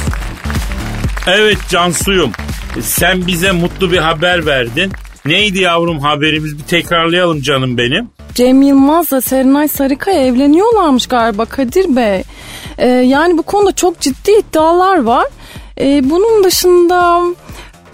Evet 1.28 1.58
Cansuyum 1.70 2.32
sen 2.82 3.28
bize 3.28 3.52
mutlu 3.52 3.92
bir 3.92 3.98
haber 3.98 4.46
verdin. 4.46 4.92
Neydi 5.26 5.60
yavrum 5.60 6.00
haberimiz 6.00 6.58
bir 6.58 6.64
tekrarlayalım 6.64 7.42
canım 7.42 7.78
benim. 7.78 8.10
Cem 8.34 8.62
Yılmaz'la 8.62 9.22
Serenay 9.22 9.68
Sarıkaya 9.68 10.26
evleniyorlarmış 10.26 11.08
galiba 11.08 11.46
Kadir 11.46 11.96
Bey. 11.96 12.24
Ee, 12.78 12.88
yani 12.88 13.38
bu 13.38 13.44
konuda 13.44 13.72
çok 13.72 14.00
ciddi 14.00 14.32
iddialar 14.32 15.04
var. 15.04 15.26
Ee, 15.80 16.10
bunun 16.10 16.44
dışında 16.44 17.22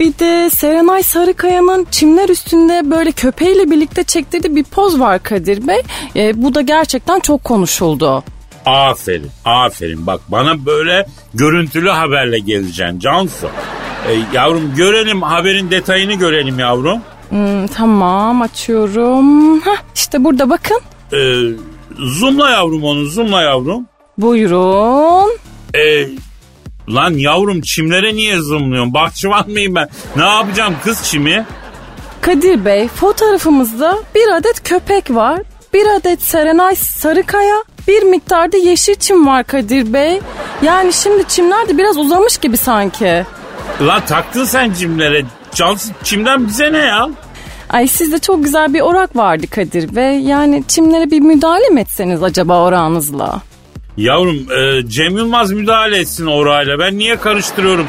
bir 0.00 0.18
de 0.18 0.50
Serenay 0.50 1.02
Sarıkaya'nın 1.02 1.86
çimler 1.90 2.28
üstünde 2.28 2.90
böyle 2.90 3.12
köpeğiyle 3.12 3.70
birlikte 3.70 4.04
çektirdiği 4.04 4.56
bir 4.56 4.64
poz 4.64 5.00
var 5.00 5.22
Kadir 5.22 5.68
Bey. 5.68 5.82
Ee, 6.16 6.42
bu 6.42 6.54
da 6.54 6.60
gerçekten 6.60 7.20
çok 7.20 7.44
konuşuldu. 7.44 8.24
Aferin, 8.66 9.30
aferin. 9.44 10.06
Bak 10.06 10.20
bana 10.28 10.66
böyle 10.66 11.06
görüntülü 11.34 11.88
haberle 11.90 12.38
geleceksin 12.38 12.98
Cansu. 12.98 13.48
Ee, 14.08 14.16
yavrum 14.32 14.74
görelim 14.76 15.22
haberin 15.22 15.70
detayını 15.70 16.14
görelim 16.14 16.58
yavrum. 16.58 17.00
Hmm, 17.28 17.66
tamam 17.66 18.42
açıyorum. 18.42 19.60
Heh, 19.60 19.76
işte 19.94 20.24
burada 20.24 20.50
bakın. 20.50 20.80
Ee, 21.12 21.34
zoomla 21.98 22.50
yavrum 22.50 22.84
onu 22.84 23.06
zoomla 23.06 23.42
yavrum. 23.42 23.86
Buyurun. 24.18 25.30
Ee, 25.74 26.08
Lan 26.88 27.10
yavrum 27.10 27.60
çimlere 27.60 28.14
niye 28.14 28.38
zoomluyorsun? 28.38 28.94
Bahçıvan 28.94 29.50
mıyım 29.50 29.74
ben? 29.74 29.88
Ne 30.16 30.24
yapacağım 30.24 30.74
kız 30.84 31.02
çimi? 31.04 31.44
Kadir 32.20 32.64
Bey 32.64 32.88
fotoğrafımızda 32.88 33.98
bir 34.14 34.36
adet 34.36 34.62
köpek 34.64 35.10
var. 35.10 35.40
Bir 35.74 35.86
adet 35.86 36.22
Serenay 36.22 36.76
Sarıkaya, 36.76 37.56
bir 37.88 38.02
miktarda 38.02 38.56
yeşil 38.56 38.94
çim 38.94 39.26
var 39.26 39.44
Kadir 39.44 39.92
Bey. 39.92 40.20
Yani 40.62 40.92
şimdi 40.92 41.28
çimler 41.28 41.68
de 41.68 41.78
biraz 41.78 41.96
uzamış 41.96 42.36
gibi 42.38 42.56
sanki. 42.56 43.24
Lan 43.80 44.02
taktın 44.06 44.44
sen 44.44 44.72
çimlere. 44.72 45.22
Cansız 45.54 45.90
çimden 46.04 46.46
bize 46.46 46.72
ne 46.72 46.78
ya? 46.78 47.08
Ay 47.70 47.86
sizde 47.88 48.18
çok 48.18 48.44
güzel 48.44 48.74
bir 48.74 48.80
orak 48.80 49.16
vardı 49.16 49.46
Kadir 49.50 49.96
Bey. 49.96 50.18
Yani 50.20 50.64
çimlere 50.68 51.10
bir 51.10 51.20
müdahale 51.20 51.68
mi 51.68 51.80
etseniz 51.80 52.22
acaba 52.22 52.62
orağınızla? 52.62 53.40
Yavrum 53.96 54.52
e, 54.52 54.88
Cem 54.88 55.16
Yılmaz 55.16 55.52
müdahale 55.52 55.98
etsin 55.98 56.26
orayla. 56.26 56.78
Ben 56.78 56.98
niye 56.98 57.16
karıştırıyorum 57.16 57.86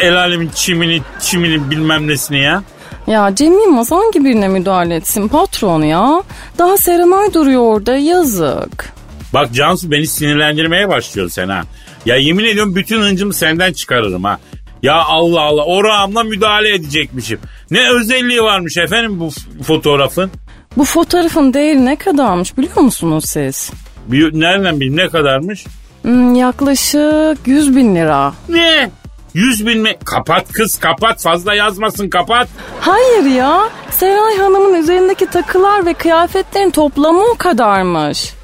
el 0.00 0.16
alemin 0.18 0.50
çimini, 0.54 1.02
çimini 1.20 1.70
bilmem 1.70 2.08
nesini 2.08 2.38
ya? 2.42 2.62
Ya 3.06 3.34
Cem 3.34 3.52
Yılmaz 3.52 3.90
hangi 3.90 4.24
birine 4.24 4.48
müdahale 4.48 4.94
etsin 4.94 5.28
patron 5.28 5.82
ya? 5.82 6.22
Daha 6.58 6.76
Serenay 6.76 7.34
duruyor 7.34 7.62
orada 7.62 7.96
yazık. 7.96 8.92
Bak 9.34 9.54
Cansu 9.54 9.90
beni 9.90 10.06
sinirlendirmeye 10.06 10.88
başlıyor 10.88 11.28
sen 11.28 11.48
ha. 11.48 11.62
Ya 12.06 12.16
yemin 12.16 12.44
ediyorum 12.44 12.74
bütün 12.74 13.02
hıncımı 13.02 13.34
senden 13.34 13.72
çıkarırım 13.72 14.24
ha. 14.24 14.38
Ya 14.82 14.94
Allah 14.94 15.40
Allah 15.40 15.64
orağımla 15.64 16.22
müdahale 16.22 16.74
edecekmişim. 16.74 17.38
Ne 17.70 17.90
özelliği 17.90 18.42
varmış 18.42 18.76
efendim 18.76 19.20
bu 19.20 19.30
fotoğrafın? 19.62 20.30
Bu 20.76 20.84
fotoğrafın 20.84 21.54
değeri 21.54 21.84
ne 21.84 21.96
kadarmış 21.96 22.58
biliyor 22.58 22.76
musunuz 22.76 23.24
siz? 23.24 23.70
Bir, 24.06 24.40
nereden 24.40 24.76
bileyim 24.76 24.96
ne 24.96 25.08
kadarmış? 25.08 25.66
Hmm, 26.02 26.34
yaklaşık 26.34 27.38
100 27.46 27.76
bin 27.76 27.96
lira. 27.96 28.32
Ne? 28.48 28.90
100 29.34 29.66
bin 29.66 29.80
mi? 29.80 29.96
Kapat 30.04 30.52
kız 30.52 30.78
kapat 30.78 31.22
fazla 31.22 31.54
yazmasın 31.54 32.08
kapat. 32.08 32.48
Hayır 32.80 33.24
ya. 33.24 33.68
Serenay 33.90 34.38
Hanım'ın 34.38 34.74
üzerindeki 34.74 35.26
takılar 35.26 35.86
ve 35.86 35.94
kıyafetlerin 35.94 36.70
toplamı 36.70 37.22
o 37.22 37.34
kadarmış. 37.38 38.34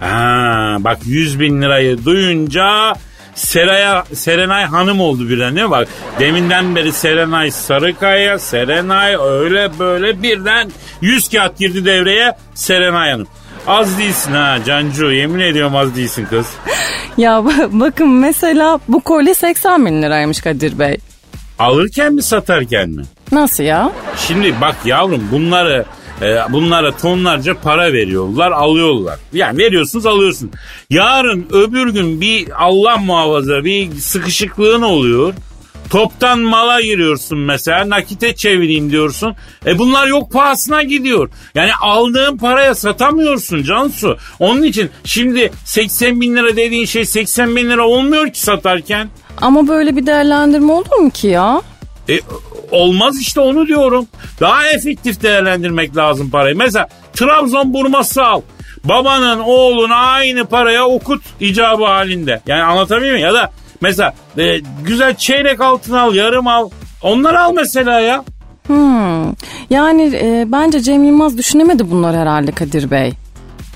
Ha, 0.00 0.76
bak 0.80 0.98
100 1.04 1.40
bin 1.40 1.62
lirayı 1.62 2.04
duyunca 2.04 2.94
Seraya, 3.34 4.04
Serenay 4.14 4.64
Hanım 4.64 5.00
oldu 5.00 5.28
birden 5.28 5.54
mi? 5.54 5.70
Bak 5.70 5.88
deminden 6.18 6.76
beri 6.76 6.92
Serenay 6.92 7.50
Sarıkaya, 7.50 8.38
Serenay 8.38 9.16
öyle 9.20 9.78
böyle 9.78 10.22
birden 10.22 10.70
100 11.00 11.28
kağıt 11.28 11.58
girdi 11.58 11.84
devreye 11.84 12.32
Serenay 12.54 13.10
Hanım. 13.10 13.26
Az 13.66 13.98
değilsin 13.98 14.32
ha 14.32 14.58
Cancu 14.66 15.10
yemin 15.12 15.40
ediyorum 15.40 15.76
az 15.76 15.96
değilsin 15.96 16.26
kız. 16.30 16.46
Ya 17.16 17.30
ba- 17.32 17.80
bakın 17.80 18.08
mesela 18.08 18.80
bu 18.88 19.00
kolye 19.00 19.34
80 19.34 19.86
bin 19.86 20.02
liraymış 20.02 20.40
Kadir 20.40 20.78
Bey. 20.78 20.96
Alırken 21.58 22.12
mi 22.14 22.22
satarken 22.22 22.88
mi? 22.90 23.02
Nasıl 23.32 23.64
ya? 23.64 23.92
Şimdi 24.16 24.54
bak 24.60 24.76
yavrum 24.84 25.28
bunları 25.32 25.84
e, 26.22 26.36
bunlara 26.52 26.96
tonlarca 26.96 27.54
para 27.54 27.92
veriyorlar 27.92 28.50
alıyorlar. 28.50 29.18
Yani 29.32 29.58
veriyorsunuz 29.58 30.06
alıyorsun. 30.06 30.50
Yarın 30.90 31.46
öbür 31.52 31.88
gün 31.88 32.20
bir 32.20 32.64
Allah 32.64 32.96
muhafaza 32.96 33.64
bir 33.64 33.92
sıkışıklığın 33.94 34.82
oluyor. 34.82 35.34
Toptan 35.90 36.38
mala 36.38 36.80
giriyorsun 36.80 37.38
mesela 37.38 37.88
nakite 37.88 38.36
çevireyim 38.36 38.90
diyorsun. 38.90 39.36
E 39.66 39.78
bunlar 39.78 40.06
yok 40.06 40.32
pahasına 40.32 40.82
gidiyor. 40.82 41.30
Yani 41.54 41.70
aldığın 41.80 42.36
paraya 42.36 42.74
satamıyorsun 42.74 43.62
Cansu. 43.62 44.16
Onun 44.38 44.62
için 44.62 44.90
şimdi 45.04 45.52
80 45.64 46.20
bin 46.20 46.36
lira 46.36 46.56
dediğin 46.56 46.84
şey 46.84 47.04
80 47.04 47.56
bin 47.56 47.70
lira 47.70 47.86
olmuyor 47.86 48.32
ki 48.32 48.40
satarken. 48.40 49.08
Ama 49.40 49.68
böyle 49.68 49.96
bir 49.96 50.06
değerlendirme 50.06 50.72
olur 50.72 50.96
mu 51.00 51.10
ki 51.10 51.26
ya? 51.26 51.62
E, 52.08 52.20
olmaz 52.70 53.20
işte 53.20 53.40
onu 53.40 53.66
diyorum. 53.66 54.06
Daha 54.40 54.68
efektif 54.68 55.22
değerlendirmek 55.22 55.96
lazım 55.96 56.30
parayı. 56.30 56.56
Mesela 56.56 56.88
Trabzon 57.12 57.74
burması 57.74 58.22
al. 58.22 58.40
Babanın 58.84 59.40
oğluna 59.40 59.96
aynı 59.96 60.44
paraya 60.44 60.86
okut 60.86 61.22
icabı 61.40 61.84
halinde. 61.84 62.40
Yani 62.46 62.62
anlatabiliyor 62.62 63.12
muyum? 63.12 63.26
Ya 63.26 63.34
da 63.34 63.52
mesela 63.80 64.14
e, 64.38 64.58
güzel 64.84 65.14
çeyrek 65.14 65.60
altın 65.60 65.94
al, 65.94 66.14
yarım 66.14 66.46
al. 66.46 66.70
Onları 67.02 67.40
al 67.40 67.52
mesela 67.52 68.00
ya. 68.00 68.24
Hmm. 68.66 69.24
Yani 69.70 70.02
e, 70.14 70.44
bence 70.48 70.80
Cem 70.80 71.04
Yılmaz 71.04 71.38
düşünemedi 71.38 71.90
bunlar 71.90 72.16
herhalde 72.16 72.52
Kadir 72.52 72.90
Bey. 72.90 73.12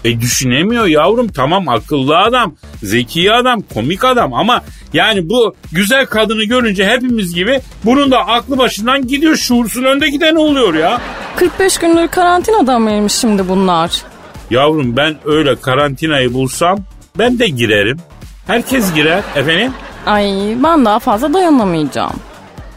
E 0.04 0.20
düşünemiyor 0.20 0.86
yavrum 0.86 1.28
tamam 1.28 1.68
akıllı 1.68 2.18
adam, 2.18 2.54
zeki 2.82 3.32
adam, 3.32 3.62
komik 3.74 4.04
adam 4.04 4.34
ama 4.34 4.62
yani 4.92 5.28
bu 5.28 5.54
güzel 5.72 6.06
kadını 6.06 6.44
görünce 6.44 6.86
hepimiz 6.86 7.34
gibi 7.34 7.60
bunun 7.84 8.10
da 8.10 8.18
aklı 8.18 8.58
başından 8.58 9.06
gidiyor 9.06 9.36
şuursun 9.36 9.84
önde 9.84 10.08
giden 10.10 10.34
oluyor 10.36 10.74
ya. 10.74 11.00
45 11.36 11.78
gündür 11.78 12.08
karantinada 12.08 12.78
mıymış 12.78 13.12
şimdi 13.12 13.48
bunlar? 13.48 14.02
Yavrum 14.50 14.96
ben 14.96 15.16
öyle 15.24 15.56
karantinayı 15.60 16.34
bulsam 16.34 16.78
ben 17.18 17.38
de 17.38 17.48
girerim. 17.48 17.98
Herkes 18.46 18.94
girer 18.94 19.22
efendim. 19.36 19.72
Ay 20.06 20.56
ben 20.64 20.84
daha 20.84 20.98
fazla 20.98 21.34
dayanamayacağım. 21.34 22.12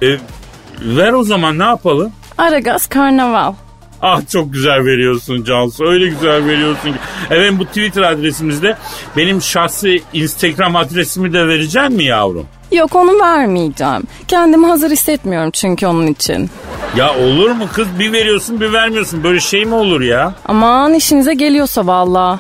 E, 0.02 0.08
ver 0.82 1.14
o 1.14 1.24
zaman 1.24 1.60
ne 1.60 1.64
yapalım? 1.64 2.12
Aragaz 2.38 2.88
Karnaval. 2.88 3.54
Ah 4.02 4.22
çok 4.32 4.54
güzel 4.54 4.86
veriyorsun 4.86 5.44
Cansu. 5.44 5.86
Öyle 5.86 6.08
güzel 6.08 6.46
veriyorsun 6.46 6.92
ki. 6.92 6.98
Efendim 7.26 7.60
bu 7.60 7.66
Twitter 7.66 8.02
adresimizde 8.02 8.78
benim 9.18 9.42
şahsi 9.42 10.02
Instagram 10.14 10.76
adresimi 10.76 11.34
de 11.34 11.48
vereceksin 11.48 11.94
mi 11.94 12.04
yavrum? 12.04 12.46
Yok 12.72 12.96
onu 12.96 13.20
vermeyeceğim. 13.22 14.04
Kendimi 14.28 14.68
hazır 14.68 14.92
hissetmiyorum 14.92 15.52
çünkü 15.52 15.88
onun 15.88 16.08
için. 16.08 16.50
Ya 16.96 17.16
olur 17.18 17.52
mu 17.52 17.66
kız 17.74 17.88
bir 18.00 18.12
veriyorsun 18.14 18.62
bir 18.62 18.74
vermiyorsun. 18.74 19.24
Böyle 19.24 19.40
şey 19.40 19.66
mi 19.66 19.74
olur 19.76 20.02
ya? 20.02 20.34
Aman 20.46 20.94
işinize 20.94 21.34
geliyorsa 21.34 21.88
valla. 21.88 22.40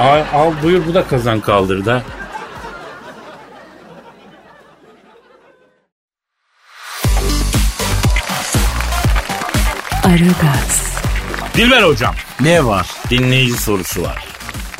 Al, 0.00 0.20
al 0.34 0.52
buyur 0.62 0.82
bu 0.88 0.94
da 0.94 1.04
kazan 1.04 1.40
kaldırdı 1.40 1.90
ha. 1.90 2.02
Aragaz, 10.08 10.98
Dilber 11.56 11.82
hocam 11.82 12.14
Ne 12.40 12.64
var? 12.64 12.86
dinleyici 13.10 13.52
sorusu 13.52 14.02
var. 14.02 14.24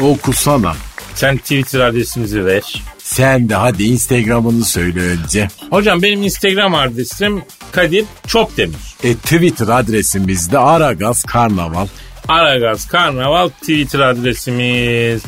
Okusana. 0.01 0.75
Sen 1.15 1.39
Twitter 1.39 1.81
adresimizi 1.81 2.47
ver. 2.47 2.63
Sen 2.99 3.49
de 3.49 3.55
hadi 3.55 3.85
Instagram'ını 3.85 4.65
söyle 4.65 5.01
önce. 5.01 5.49
Hocam 5.71 6.03
benim 6.03 6.23
Instagram 6.23 6.75
adresim 6.75 7.43
Kadir 7.73 8.05
Çopdemir. 8.27 8.77
E 9.05 9.15
Twitter 9.15 9.69
adresimiz 9.69 10.53
de 10.53 10.59
Aragaz 10.59 11.25
Karnaval. 11.25 11.87
Aragaz 12.29 12.87
Karnaval 12.89 13.49
Twitter 13.49 14.01
adresimiz. 14.01 15.23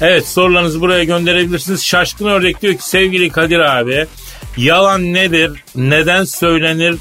Evet 0.00 0.28
sorularınızı 0.28 0.80
buraya 0.80 1.04
gönderebilirsiniz. 1.04 1.84
Şaşkın 1.84 2.26
Ördek 2.26 2.62
diyor 2.62 2.74
ki 2.74 2.88
sevgili 2.88 3.30
Kadir 3.30 3.58
abi 3.58 4.06
yalan 4.56 5.14
nedir? 5.14 5.52
Neden 5.76 6.24
söylenir? 6.24 6.96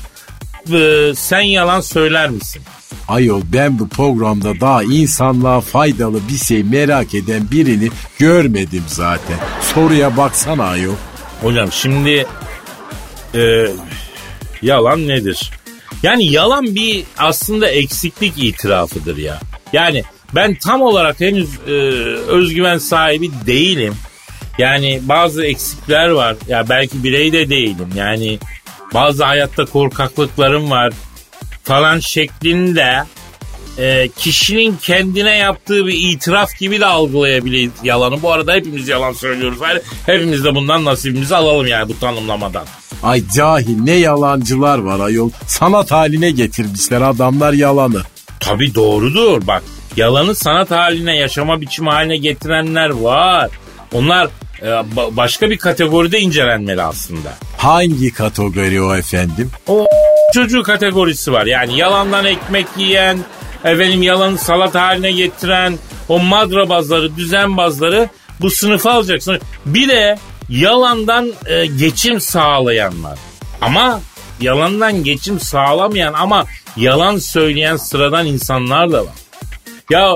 Ee, 0.73 1.13
sen 1.15 1.41
yalan 1.41 1.81
söyler 1.81 2.29
misin? 2.29 2.61
Ayol 3.07 3.41
ben 3.53 3.79
bu 3.79 3.89
programda 3.89 4.59
daha 4.59 4.83
insanlığa 4.83 5.61
faydalı 5.61 6.19
bir 6.29 6.37
şey 6.37 6.63
merak 6.63 7.13
eden 7.15 7.51
birini 7.51 7.89
görmedim 8.17 8.83
zaten. 8.87 9.37
Soruya 9.73 10.17
baksana 10.17 10.63
ayol. 10.63 10.95
Hocam 11.41 11.71
şimdi 11.71 12.27
e, 13.35 13.67
yalan 14.61 15.07
nedir? 15.07 15.51
Yani 16.03 16.31
yalan 16.31 16.75
bir 16.75 17.03
aslında 17.17 17.67
eksiklik 17.67 18.43
itirafıdır 18.43 19.17
ya. 19.17 19.39
Yani 19.73 20.03
ben 20.35 20.55
tam 20.55 20.81
olarak 20.81 21.19
henüz 21.19 21.49
e, 21.67 21.71
özgüven 22.27 22.77
sahibi 22.77 23.31
değilim. 23.45 23.93
Yani 24.57 25.01
bazı 25.03 25.45
eksikler 25.45 26.09
var. 26.09 26.35
Ya 26.47 26.69
belki 26.69 27.03
birey 27.03 27.33
de 27.33 27.49
değilim. 27.49 27.89
Yani 27.95 28.39
bazı 28.95 29.23
hayatta 29.23 29.65
korkaklıklarım 29.65 30.71
var 30.71 30.93
falan 31.63 31.99
şeklinde 31.99 33.03
e, 33.77 34.09
kişinin 34.17 34.77
kendine 34.81 35.37
yaptığı 35.37 35.87
bir 35.87 35.93
itiraf 35.93 36.59
gibi 36.59 36.79
de 36.79 36.85
algılayabilir 36.85 37.71
yalanı. 37.83 38.21
Bu 38.21 38.31
arada 38.31 38.53
hepimiz 38.53 38.87
yalan 38.87 39.13
söylüyoruz. 39.13 39.59
Yani 39.61 39.81
hepimiz 40.05 40.43
de 40.43 40.55
bundan 40.55 40.85
nasibimizi 40.85 41.35
alalım 41.35 41.67
yani 41.67 41.89
bu 41.89 41.99
tanımlamadan. 41.99 42.65
Ay 43.03 43.23
cahil 43.35 43.77
ne 43.79 43.91
yalancılar 43.91 44.77
var 44.77 44.99
ayol. 44.99 45.29
Sanat 45.47 45.91
haline 45.91 46.31
getirmişler 46.31 47.01
adamlar 47.01 47.53
yalanı. 47.53 48.01
Tabii 48.39 48.75
doğrudur 48.75 49.47
bak. 49.47 49.63
Yalanı 49.95 50.35
sanat 50.35 50.71
haline, 50.71 51.17
yaşama 51.17 51.61
biçimi 51.61 51.89
haline 51.89 52.17
getirenler 52.17 52.89
var. 52.89 53.49
Onlar 53.93 54.27
başka 55.11 55.49
bir 55.49 55.57
kategoride 55.57 56.19
incelenmeli 56.19 56.81
aslında. 56.81 57.33
Hangi 57.57 58.13
kategori 58.13 58.81
o 58.81 58.95
efendim? 58.95 59.51
O 59.67 59.87
çocuğu 60.33 60.63
kategorisi 60.63 61.31
var. 61.31 61.45
Yani 61.45 61.77
yalandan 61.77 62.25
ekmek 62.25 62.67
yiyen, 62.77 63.19
efendim 63.63 64.01
yalanı 64.01 64.37
salat 64.37 64.75
haline 64.75 65.11
getiren, 65.11 65.77
o 66.09 66.19
madrabazları, 66.19 67.15
düzenbazları 67.15 68.09
bu 68.41 68.49
sınıfa 68.51 68.91
alacaksın. 68.91 69.39
Bir 69.65 69.87
de 69.87 70.17
yalandan 70.49 71.31
e, 71.45 71.65
geçim 71.65 72.21
sağlayanlar. 72.21 73.19
Ama 73.61 74.01
yalandan 74.41 75.03
geçim 75.03 75.39
sağlamayan 75.39 76.13
ama 76.13 76.45
yalan 76.77 77.17
söyleyen 77.17 77.77
sıradan 77.77 78.25
insanlar 78.25 78.91
da 78.91 79.01
var. 79.01 79.13
Ya 79.89 80.15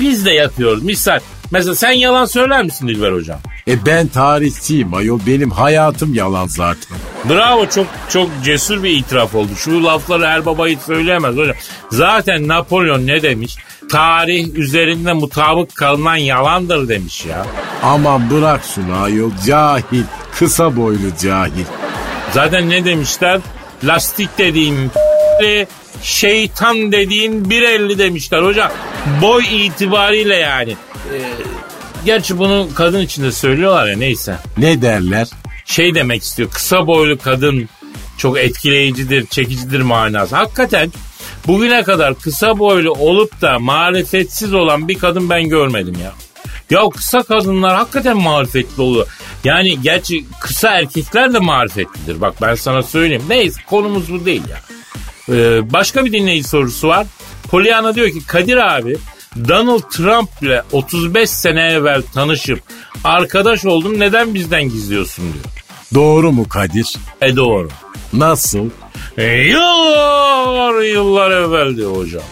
biz 0.00 0.26
de 0.26 0.30
yapıyoruz. 0.32 0.82
Misal 0.82 1.20
mesela 1.50 1.74
sen 1.74 1.92
yalan 1.92 2.24
söyler 2.24 2.62
misin 2.62 2.88
Dilber 2.88 3.12
hocam? 3.12 3.38
E 3.68 3.86
ben 3.86 4.08
tarihçiyim 4.08 4.94
ayol 4.94 5.20
benim 5.26 5.50
hayatım 5.50 6.14
yalan 6.14 6.46
zaten. 6.46 6.98
Bravo 7.30 7.66
çok 7.66 7.86
çok 8.08 8.30
cesur 8.44 8.82
bir 8.82 8.90
itiraf 8.90 9.34
oldu. 9.34 9.50
Şu 9.56 9.84
lafları 9.84 10.26
her 10.26 10.46
baba 10.46 10.66
hiç 10.66 10.78
söyleyemez 10.78 11.36
hocam. 11.36 11.56
Zaten 11.90 12.48
Napolyon 12.48 13.06
ne 13.06 13.22
demiş? 13.22 13.56
Tarih 13.90 14.54
üzerinde 14.54 15.12
mutabık 15.12 15.74
kalınan 15.74 16.16
yalandır 16.16 16.88
demiş 16.88 17.24
ya. 17.24 17.46
Aman 17.82 18.30
bırak 18.30 18.60
şunu 18.74 19.02
ayol 19.02 19.30
cahil 19.46 20.02
kısa 20.38 20.76
boylu 20.76 21.16
cahil. 21.22 21.64
Zaten 22.32 22.70
ne 22.70 22.84
demişler? 22.84 23.40
Lastik 23.84 24.38
dediğin 24.38 24.90
şeytan 26.02 26.92
dediğin 26.92 27.44
1.50 27.44 27.98
demişler 27.98 28.42
hocam. 28.42 28.70
Boy 29.22 29.66
itibariyle 29.66 30.36
yani. 30.36 30.76
Ee, 31.12 31.22
gerçi 32.04 32.38
bunu 32.38 32.68
kadın 32.74 33.00
için 33.00 33.22
de 33.22 33.32
söylüyorlar 33.32 33.86
ya 33.86 33.96
neyse. 33.96 34.36
Ne 34.56 34.82
derler? 34.82 35.28
Şey 35.64 35.94
demek 35.94 36.22
istiyor 36.22 36.50
kısa 36.50 36.86
boylu 36.86 37.18
kadın 37.18 37.68
çok 38.18 38.38
etkileyicidir, 38.38 39.26
çekicidir 39.26 39.80
manası. 39.80 40.36
Hakikaten 40.36 40.92
bugüne 41.46 41.82
kadar 41.82 42.14
kısa 42.14 42.58
boylu 42.58 42.92
olup 42.92 43.40
da 43.40 43.58
marifetsiz 43.58 44.54
olan 44.54 44.88
bir 44.88 44.98
kadın 44.98 45.30
ben 45.30 45.48
görmedim 45.48 45.96
ya. 46.02 46.12
Ya 46.70 46.88
kısa 46.96 47.22
kadınlar 47.22 47.76
hakikaten 47.76 48.16
marifetli 48.16 48.82
oluyor. 48.82 49.06
Yani 49.44 49.82
gerçi 49.82 50.24
kısa 50.40 50.70
erkekler 50.70 51.34
de 51.34 51.38
marifetlidir. 51.38 52.20
Bak 52.20 52.34
ben 52.42 52.54
sana 52.54 52.82
söyleyeyim. 52.82 53.24
Neyse 53.28 53.60
konumuz 53.66 54.12
bu 54.12 54.24
değil 54.24 54.42
ya. 54.50 54.58
Ee, 55.34 55.72
başka 55.72 56.04
bir 56.04 56.12
dinleyici 56.12 56.48
sorusu 56.48 56.88
var. 56.88 57.06
Pollyanna 57.50 57.94
diyor 57.94 58.10
ki 58.10 58.26
Kadir 58.26 58.76
abi 58.76 58.96
Donald 59.48 59.82
Trump 59.90 60.30
ile 60.42 60.62
35 60.72 61.30
sene 61.30 61.60
evvel 61.60 62.02
tanışıp 62.14 62.62
arkadaş 63.04 63.64
oldum 63.64 64.00
neden 64.00 64.34
bizden 64.34 64.62
gizliyorsun 64.62 65.24
diyor. 65.24 65.44
Doğru 65.94 66.32
mu 66.32 66.48
Kadir? 66.48 66.96
E 67.20 67.36
doğru. 67.36 67.68
Nasıl? 68.12 68.70
E, 69.18 69.24
yıllar 69.24 70.82
yıllar 70.82 71.30
evvel 71.30 71.76
diyor 71.76 71.96
hocam. 71.96 72.22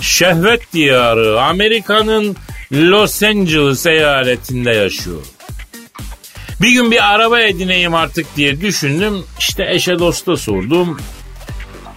Şehvet 0.00 0.72
diyarı 0.72 1.42
Amerika'nın 1.42 2.36
Los 2.72 3.22
Angeles 3.22 3.86
eyaletinde 3.86 4.70
yaşıyor. 4.70 5.20
Bir 6.62 6.70
gün 6.70 6.90
bir 6.90 7.12
araba 7.14 7.40
edineyim 7.40 7.94
artık 7.94 8.36
diye 8.36 8.60
düşündüm. 8.60 9.24
İşte 9.38 9.66
eşe 9.70 9.98
dosta 9.98 10.36
sordum. 10.36 10.98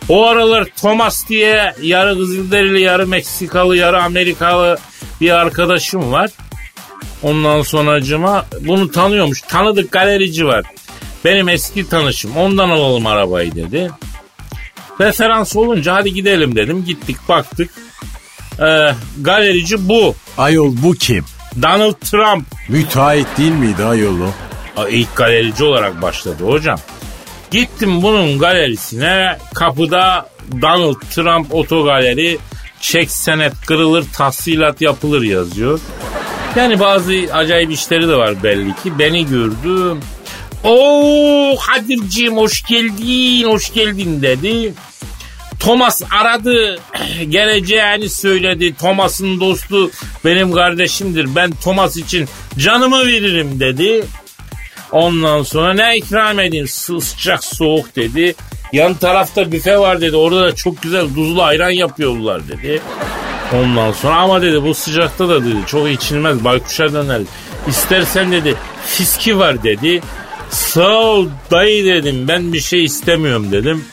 O 0.10 0.26
aralar 0.26 0.66
Thomas 0.66 1.30
diye 1.30 1.76
yarı 1.82 2.18
Kızılderili, 2.18 2.82
yarı 2.82 3.08
Meksikalı, 3.08 3.78
yarı 3.78 4.04
Amerikalı 4.04 4.78
bir 5.22 5.32
arkadaşım 5.32 6.12
var. 6.12 6.32
Ondan 7.24 7.62
sonracıma 7.62 8.46
bunu 8.62 8.92
tanıyormuş. 8.92 9.42
Tanıdık 9.42 9.92
galerici 9.92 10.46
var. 10.46 10.66
Benim 11.26 11.50
eski 11.50 11.90
tanışım. 11.90 12.38
Ondan 12.38 12.70
alalım 12.70 13.08
arabayı 13.08 13.56
dedi. 13.56 13.92
Referans 15.02 15.56
olunca 15.56 15.94
hadi 15.96 16.14
gidelim 16.14 16.56
dedim. 16.56 16.86
Gittik 16.86 17.18
baktık. 17.30 17.70
Ee, 18.60 18.94
galerici 19.22 19.90
bu. 19.90 20.16
Ayol 20.38 20.74
bu 20.84 20.94
kim? 20.94 21.26
Donald 21.62 21.94
Trump. 21.94 22.46
Müteahhit 22.70 23.28
değil 23.38 23.52
miydi 23.52 23.84
ayol 23.84 24.20
o? 24.22 24.30
İlk 24.90 25.16
galerici 25.16 25.64
olarak 25.64 26.02
başladı 26.02 26.44
hocam. 26.44 26.80
Gittim 27.52 28.02
bunun 28.02 28.40
galerisine 28.40 29.38
kapıda 29.54 30.30
Donald 30.62 31.02
Trump 31.16 31.54
otogaleri 31.54 32.38
çek 32.82 33.12
senet 33.12 33.54
kırılır 33.66 34.06
tahsilat 34.14 34.82
yapılır 34.82 35.22
yazıyor. 35.22 35.80
Yani 36.56 36.80
bazı 36.80 37.14
acayip 37.34 37.72
işleri 37.72 38.08
de 38.08 38.16
var 38.16 38.44
belli 38.44 38.76
ki. 38.76 39.00
Beni 39.00 39.26
gördü. 39.26 39.98
Oo 40.64 41.56
Kadir'ciğim 41.68 42.38
hoş 42.38 42.64
geldin 42.64 43.48
hoş 43.48 43.74
geldin 43.74 44.22
dedi. 44.22 44.74
Thomas 45.60 46.02
aradı 46.20 46.80
geleceğini 47.30 48.10
söyledi. 48.10 48.76
Thomas'ın 48.76 49.40
dostu 49.40 49.92
benim 50.26 50.52
kardeşimdir. 50.52 51.36
Ben 51.36 51.52
Thomas 51.52 51.98
için 51.98 52.28
canımı 52.58 53.06
veririm 53.06 53.60
dedi. 53.60 54.06
Ondan 54.96 55.44
sonra 55.44 55.74
ne 55.74 55.98
ikram 55.98 56.40
edeyim 56.40 56.68
Sı- 56.68 57.02
sıcak 57.02 57.44
soğuk 57.44 57.96
dedi. 57.96 58.36
Yan 58.74 58.94
tarafta 58.94 59.52
büfe 59.52 59.78
var 59.78 60.02
dedi. 60.02 60.16
Orada 60.16 60.42
da 60.42 60.56
çok 60.56 60.82
güzel 60.82 61.08
tuzlu 61.16 61.44
ayran 61.44 61.70
yapıyorlar 61.70 62.48
dedi. 62.48 62.82
Ondan 63.54 63.92
sonra 63.92 64.16
ama 64.16 64.42
dedi 64.42 64.64
bu 64.64 64.74
sıcakta 64.74 65.30
da 65.30 65.46
dedi 65.46 65.56
çok 65.68 65.90
içilmez 65.90 66.44
baykuşa 66.44 66.94
döner. 66.94 67.22
İstersen 67.68 68.32
dedi 68.32 68.56
fiski 68.86 69.40
var 69.40 69.64
dedi. 69.64 70.02
Sağ 70.50 70.94
ol 70.98 71.28
dayı 71.52 71.86
dedim 71.86 72.28
ben 72.28 72.54
bir 72.54 72.62
şey 72.62 72.84
istemiyorum 72.86 73.52
dedim. 73.52 73.86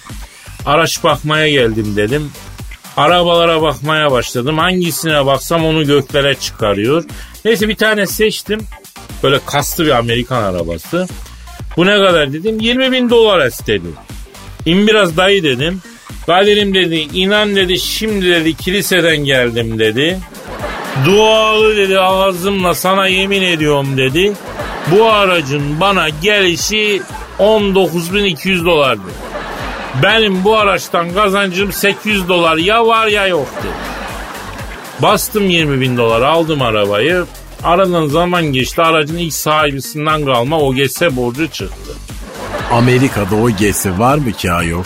Araç 0.66 1.04
bakmaya 1.04 1.48
geldim 1.48 1.96
dedim. 1.96 2.30
Arabalara 2.96 3.62
bakmaya 3.62 4.10
başladım. 4.10 4.58
Hangisine 4.58 5.26
baksam 5.26 5.64
onu 5.64 5.86
göklere 5.86 6.34
çıkarıyor. 6.34 7.04
Neyse 7.44 7.68
bir 7.68 7.76
tane 7.76 8.06
seçtim. 8.06 8.60
Böyle 9.22 9.40
kaslı 9.46 9.86
bir 9.86 9.90
Amerikan 9.90 10.42
arabası. 10.42 11.08
Bu 11.76 11.86
ne 11.86 11.96
kadar 11.96 12.32
dedim. 12.32 12.60
20 12.60 12.92
bin 12.92 13.10
dolar 13.10 13.46
istedi. 13.46 13.86
İn 14.66 14.86
biraz 14.86 15.16
dayı 15.16 15.42
dedim. 15.42 15.82
Kadir'im 16.26 16.74
dedi 16.74 16.96
inan 16.96 17.56
dedi 17.56 17.78
şimdi 17.78 18.26
dedi 18.26 18.54
kiliseden 18.54 19.16
geldim 19.16 19.78
dedi. 19.78 20.18
Dualı 21.06 21.76
dedi 21.76 21.98
ağzımla 22.00 22.74
sana 22.74 23.06
yemin 23.06 23.42
ediyorum 23.42 23.96
dedi. 23.96 24.32
Bu 24.90 25.06
aracın 25.06 25.80
bana 25.80 26.08
gelişi 26.08 27.02
19.200 27.38 28.64
dolardı. 28.64 29.02
Benim 30.02 30.44
bu 30.44 30.56
araçtan 30.56 31.14
kazancım 31.14 31.72
800 31.72 32.28
dolar 32.28 32.56
ya 32.56 32.86
var 32.86 33.06
ya 33.06 33.26
yok 33.26 33.48
dedi. 33.62 33.72
Bastım 35.02 35.50
20 35.50 35.80
bin 35.80 35.96
dolar 35.96 36.22
aldım 36.22 36.62
arabayı. 36.62 37.24
Aradan 37.64 38.06
zaman 38.06 38.44
geçti 38.44 38.82
aracın 38.82 39.16
ilk 39.16 39.34
sahibisinden 39.34 40.24
kalma 40.24 40.60
OGS 40.60 41.02
borcu 41.10 41.50
çıktı. 41.50 41.92
Amerika'da 42.70 43.36
o 43.36 43.50
gesi 43.50 43.98
var 43.98 44.18
mı 44.18 44.32
ki 44.32 44.52
ayol? 44.52 44.84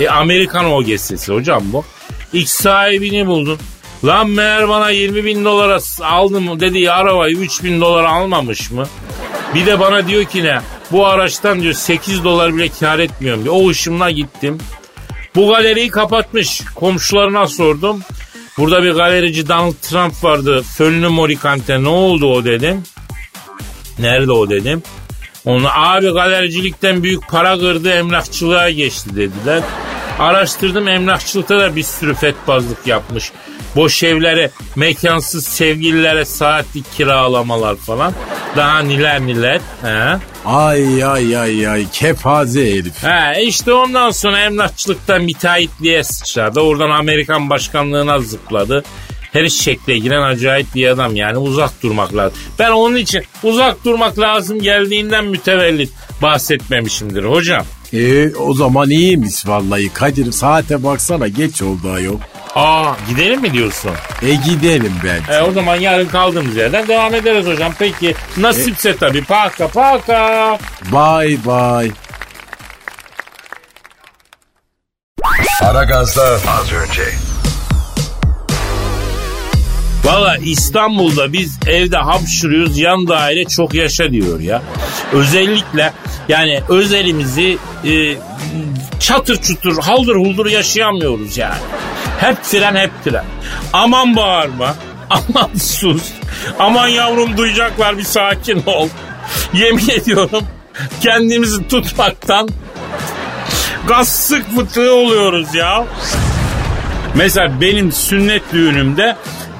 E 0.00 0.08
Amerikan 0.08 0.64
OGS'si 0.72 1.32
hocam 1.32 1.62
bu. 1.64 1.84
İlk 2.32 2.48
sahibini 2.48 3.26
buldun. 3.26 3.58
Lan 4.04 4.30
meğer 4.30 4.68
bana 4.68 4.90
20 4.90 5.24
bin 5.24 5.44
dolara 5.44 5.78
aldım 6.02 6.60
dediği 6.60 6.90
arabayı 6.90 7.36
3 7.36 7.64
bin 7.64 7.80
dolara 7.80 8.10
almamış 8.10 8.70
mı? 8.70 8.86
Bir 9.54 9.66
de 9.66 9.80
bana 9.80 10.08
diyor 10.08 10.24
ki 10.24 10.44
ne? 10.44 10.60
Bu 10.92 11.06
araçtan 11.06 11.62
diyor 11.62 11.74
8 11.74 12.24
dolar 12.24 12.56
bile 12.56 12.68
kar 12.68 12.98
etmiyorum 12.98 13.44
diyor. 13.44 13.54
O 13.58 13.68
ışımla 13.68 14.10
gittim. 14.10 14.58
Bu 15.34 15.48
galeriyi 15.48 15.88
kapatmış. 15.88 16.62
Komşularına 16.74 17.46
sordum. 17.46 18.00
Burada 18.58 18.82
bir 18.82 18.92
galerici 18.92 19.48
Donald 19.48 19.74
Trump 19.82 20.24
vardı. 20.24 20.62
Fönlü 20.62 21.08
Morikante 21.08 21.82
ne 21.82 21.88
oldu 21.88 22.26
o 22.26 22.44
dedim. 22.44 22.82
Nerede 23.98 24.32
o 24.32 24.50
dedim. 24.50 24.82
Onu 25.44 25.68
abi 25.72 26.10
galericilikten 26.10 27.02
büyük 27.02 27.28
para 27.28 27.58
kırdı 27.58 27.90
emlakçılığa 27.90 28.70
geçti 28.70 29.16
dediler. 29.16 29.62
Araştırdım 30.18 30.88
emlakçılıkta 30.88 31.58
da 31.58 31.76
bir 31.76 31.82
sürü 31.82 32.14
fetbazlık 32.14 32.86
yapmış. 32.86 33.32
Boş 33.76 34.02
evlere, 34.02 34.50
mekansız 34.76 35.44
sevgililere 35.44 36.24
saatlik 36.24 36.92
kiralamalar 36.96 37.76
falan. 37.76 38.14
Daha 38.56 38.78
niler 38.78 39.20
niler. 39.20 39.60
He. 39.82 40.18
Ay 40.44 41.04
ay 41.04 41.36
ay 41.36 41.68
ay 41.68 41.86
kepaze 41.92 42.70
herif. 42.72 43.02
He 43.02 43.42
işte 43.42 43.72
ondan 43.72 44.10
sonra 44.10 44.40
emlakçılıktan 44.40 45.22
müteahhitliğe 45.22 46.04
sıçradı. 46.04 46.60
Oradan 46.60 46.90
Amerikan 46.90 47.50
başkanlığına 47.50 48.18
zıpladı. 48.18 48.84
Her 49.32 49.44
iş 49.44 49.60
şekle 49.60 49.98
giren 49.98 50.22
acayip 50.22 50.74
bir 50.74 50.86
adam 50.86 51.16
yani 51.16 51.38
uzak 51.38 51.82
durmak 51.82 52.16
lazım. 52.16 52.38
Ben 52.58 52.70
onun 52.70 52.96
için 52.96 53.22
uzak 53.42 53.84
durmak 53.84 54.18
lazım 54.18 54.60
geldiğinden 54.60 55.24
mütevellit 55.24 55.90
bahsetmemişimdir 56.22 57.24
hocam. 57.24 57.64
E, 57.92 58.34
o 58.34 58.54
zaman 58.54 58.90
iyiymiş 58.90 59.46
vallahi 59.46 59.88
Kadir 59.88 60.32
saate 60.32 60.84
baksana 60.84 61.28
geç 61.28 61.62
oldu 61.62 61.90
ayol. 61.90 62.18
Aa 62.54 62.94
gidelim 63.08 63.40
mi 63.40 63.52
diyorsun? 63.52 63.90
E 64.22 64.34
gidelim 64.34 64.92
bence. 65.04 65.32
E, 65.32 65.42
o 65.42 65.52
zaman 65.52 65.76
yarın 65.76 66.08
kaldığımız 66.08 66.56
yerden 66.56 66.88
devam 66.88 67.14
ederiz 67.14 67.46
hocam. 67.46 67.72
Peki 67.78 68.14
nasipse 68.36 68.96
tabii. 68.96 69.24
Paka 69.24 69.68
paka. 69.68 70.58
Bye 70.92 71.38
bye. 71.46 71.92
Aragaz'da 75.62 76.22
az 76.24 76.72
önce. 76.72 77.02
Valla 80.04 80.36
İstanbul'da 80.36 81.32
biz 81.32 81.58
evde 81.66 81.96
hapşırıyoruz 81.96 82.78
yan 82.78 83.08
daire 83.08 83.44
çok 83.44 83.74
yaşa 83.74 84.12
diyor 84.12 84.40
ya. 84.40 84.62
Özellikle 85.12 85.92
yani 86.28 86.60
özelimizi 86.68 87.58
e, 87.84 88.16
çatır 89.00 89.42
çutur 89.42 89.82
haldır 89.82 90.14
huldur 90.14 90.46
yaşayamıyoruz 90.46 91.36
yani. 91.36 91.60
Hep 92.22 92.44
tren 92.44 92.74
hep 92.74 92.90
tren. 93.04 93.24
Aman 93.72 94.16
bağırma. 94.16 94.74
Aman 95.10 95.50
sus. 95.58 96.02
Aman 96.58 96.88
yavrum 96.88 97.36
duyacaklar 97.36 97.98
bir 97.98 98.02
sakin 98.02 98.62
ol. 98.66 98.88
Yemin 99.52 99.88
ediyorum 99.88 100.42
kendimizi 101.00 101.68
tutmaktan 101.68 102.48
gaz 103.88 104.08
sık 104.08 104.56
fıtığı 104.56 104.94
oluyoruz 104.94 105.54
ya. 105.54 105.84
Mesela 107.14 107.60
benim 107.60 107.92
sünnet 107.92 108.42
düğünümde 108.52 109.16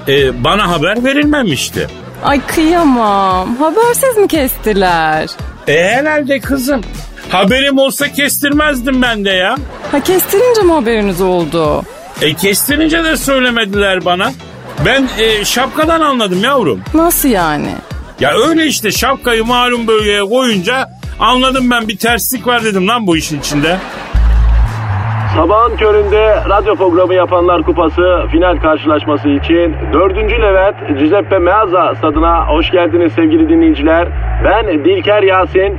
e, 0.09 0.45
bana 0.45 0.69
haber 0.71 1.05
verilmemişti. 1.05 1.89
Ay 2.25 2.47
kıyamam. 2.47 3.57
Habersiz 3.57 4.17
mi 4.17 4.29
kestiler? 4.29 5.31
E 5.69 5.89
herhalde 5.89 6.41
kızım. 6.41 6.81
Haberim 7.29 7.79
olsa 7.79 8.13
kestirmezdim 8.13 9.03
ben 9.03 9.25
de 9.25 9.31
ya. 9.31 9.57
Ha 9.93 10.01
kestirince 10.01 10.63
mi 10.63 10.73
haberiniz 10.73 11.21
oldu? 11.21 11.85
E 12.21 12.35
kestirince 12.35 13.05
de 13.05 13.17
söylemediler 13.17 14.05
bana. 14.05 14.31
Ben 14.87 15.09
e, 15.19 15.45
şapkadan 15.45 16.01
anladım 16.01 16.45
yavrum. 16.45 16.81
Nasıl 16.95 17.29
yani? 17.29 17.71
Ya 18.21 18.31
öyle 18.49 18.67
işte 18.67 18.91
şapkayı 18.91 19.45
malum 19.45 19.87
bölgeye 19.87 20.23
koyunca 20.23 20.89
anladım 21.21 21.71
ben 21.71 21.89
bir 21.89 21.99
terslik 21.99 22.47
var 22.47 22.65
dedim 22.65 22.89
lan 22.89 23.07
bu 23.07 23.17
işin 23.17 23.41
içinde. 23.41 23.77
Sabahın 25.37 25.77
köründe 25.77 26.37
radyo 26.49 26.77
programı 26.77 27.15
yapanlar 27.15 27.63
kupası 27.63 28.03
final 28.33 28.57
karşılaşması 28.61 29.29
için 29.29 29.77
4. 29.93 30.17
Levent 30.17 30.99
Giuseppe 30.99 31.39
Meazza 31.39 31.95
stadına 31.95 32.47
hoş 32.49 32.71
geldiniz 32.71 33.13
sevgili 33.13 33.49
dinleyiciler. 33.49 34.09
Ben 34.45 34.85
Dilker 34.85 35.23
Yasin. 35.23 35.79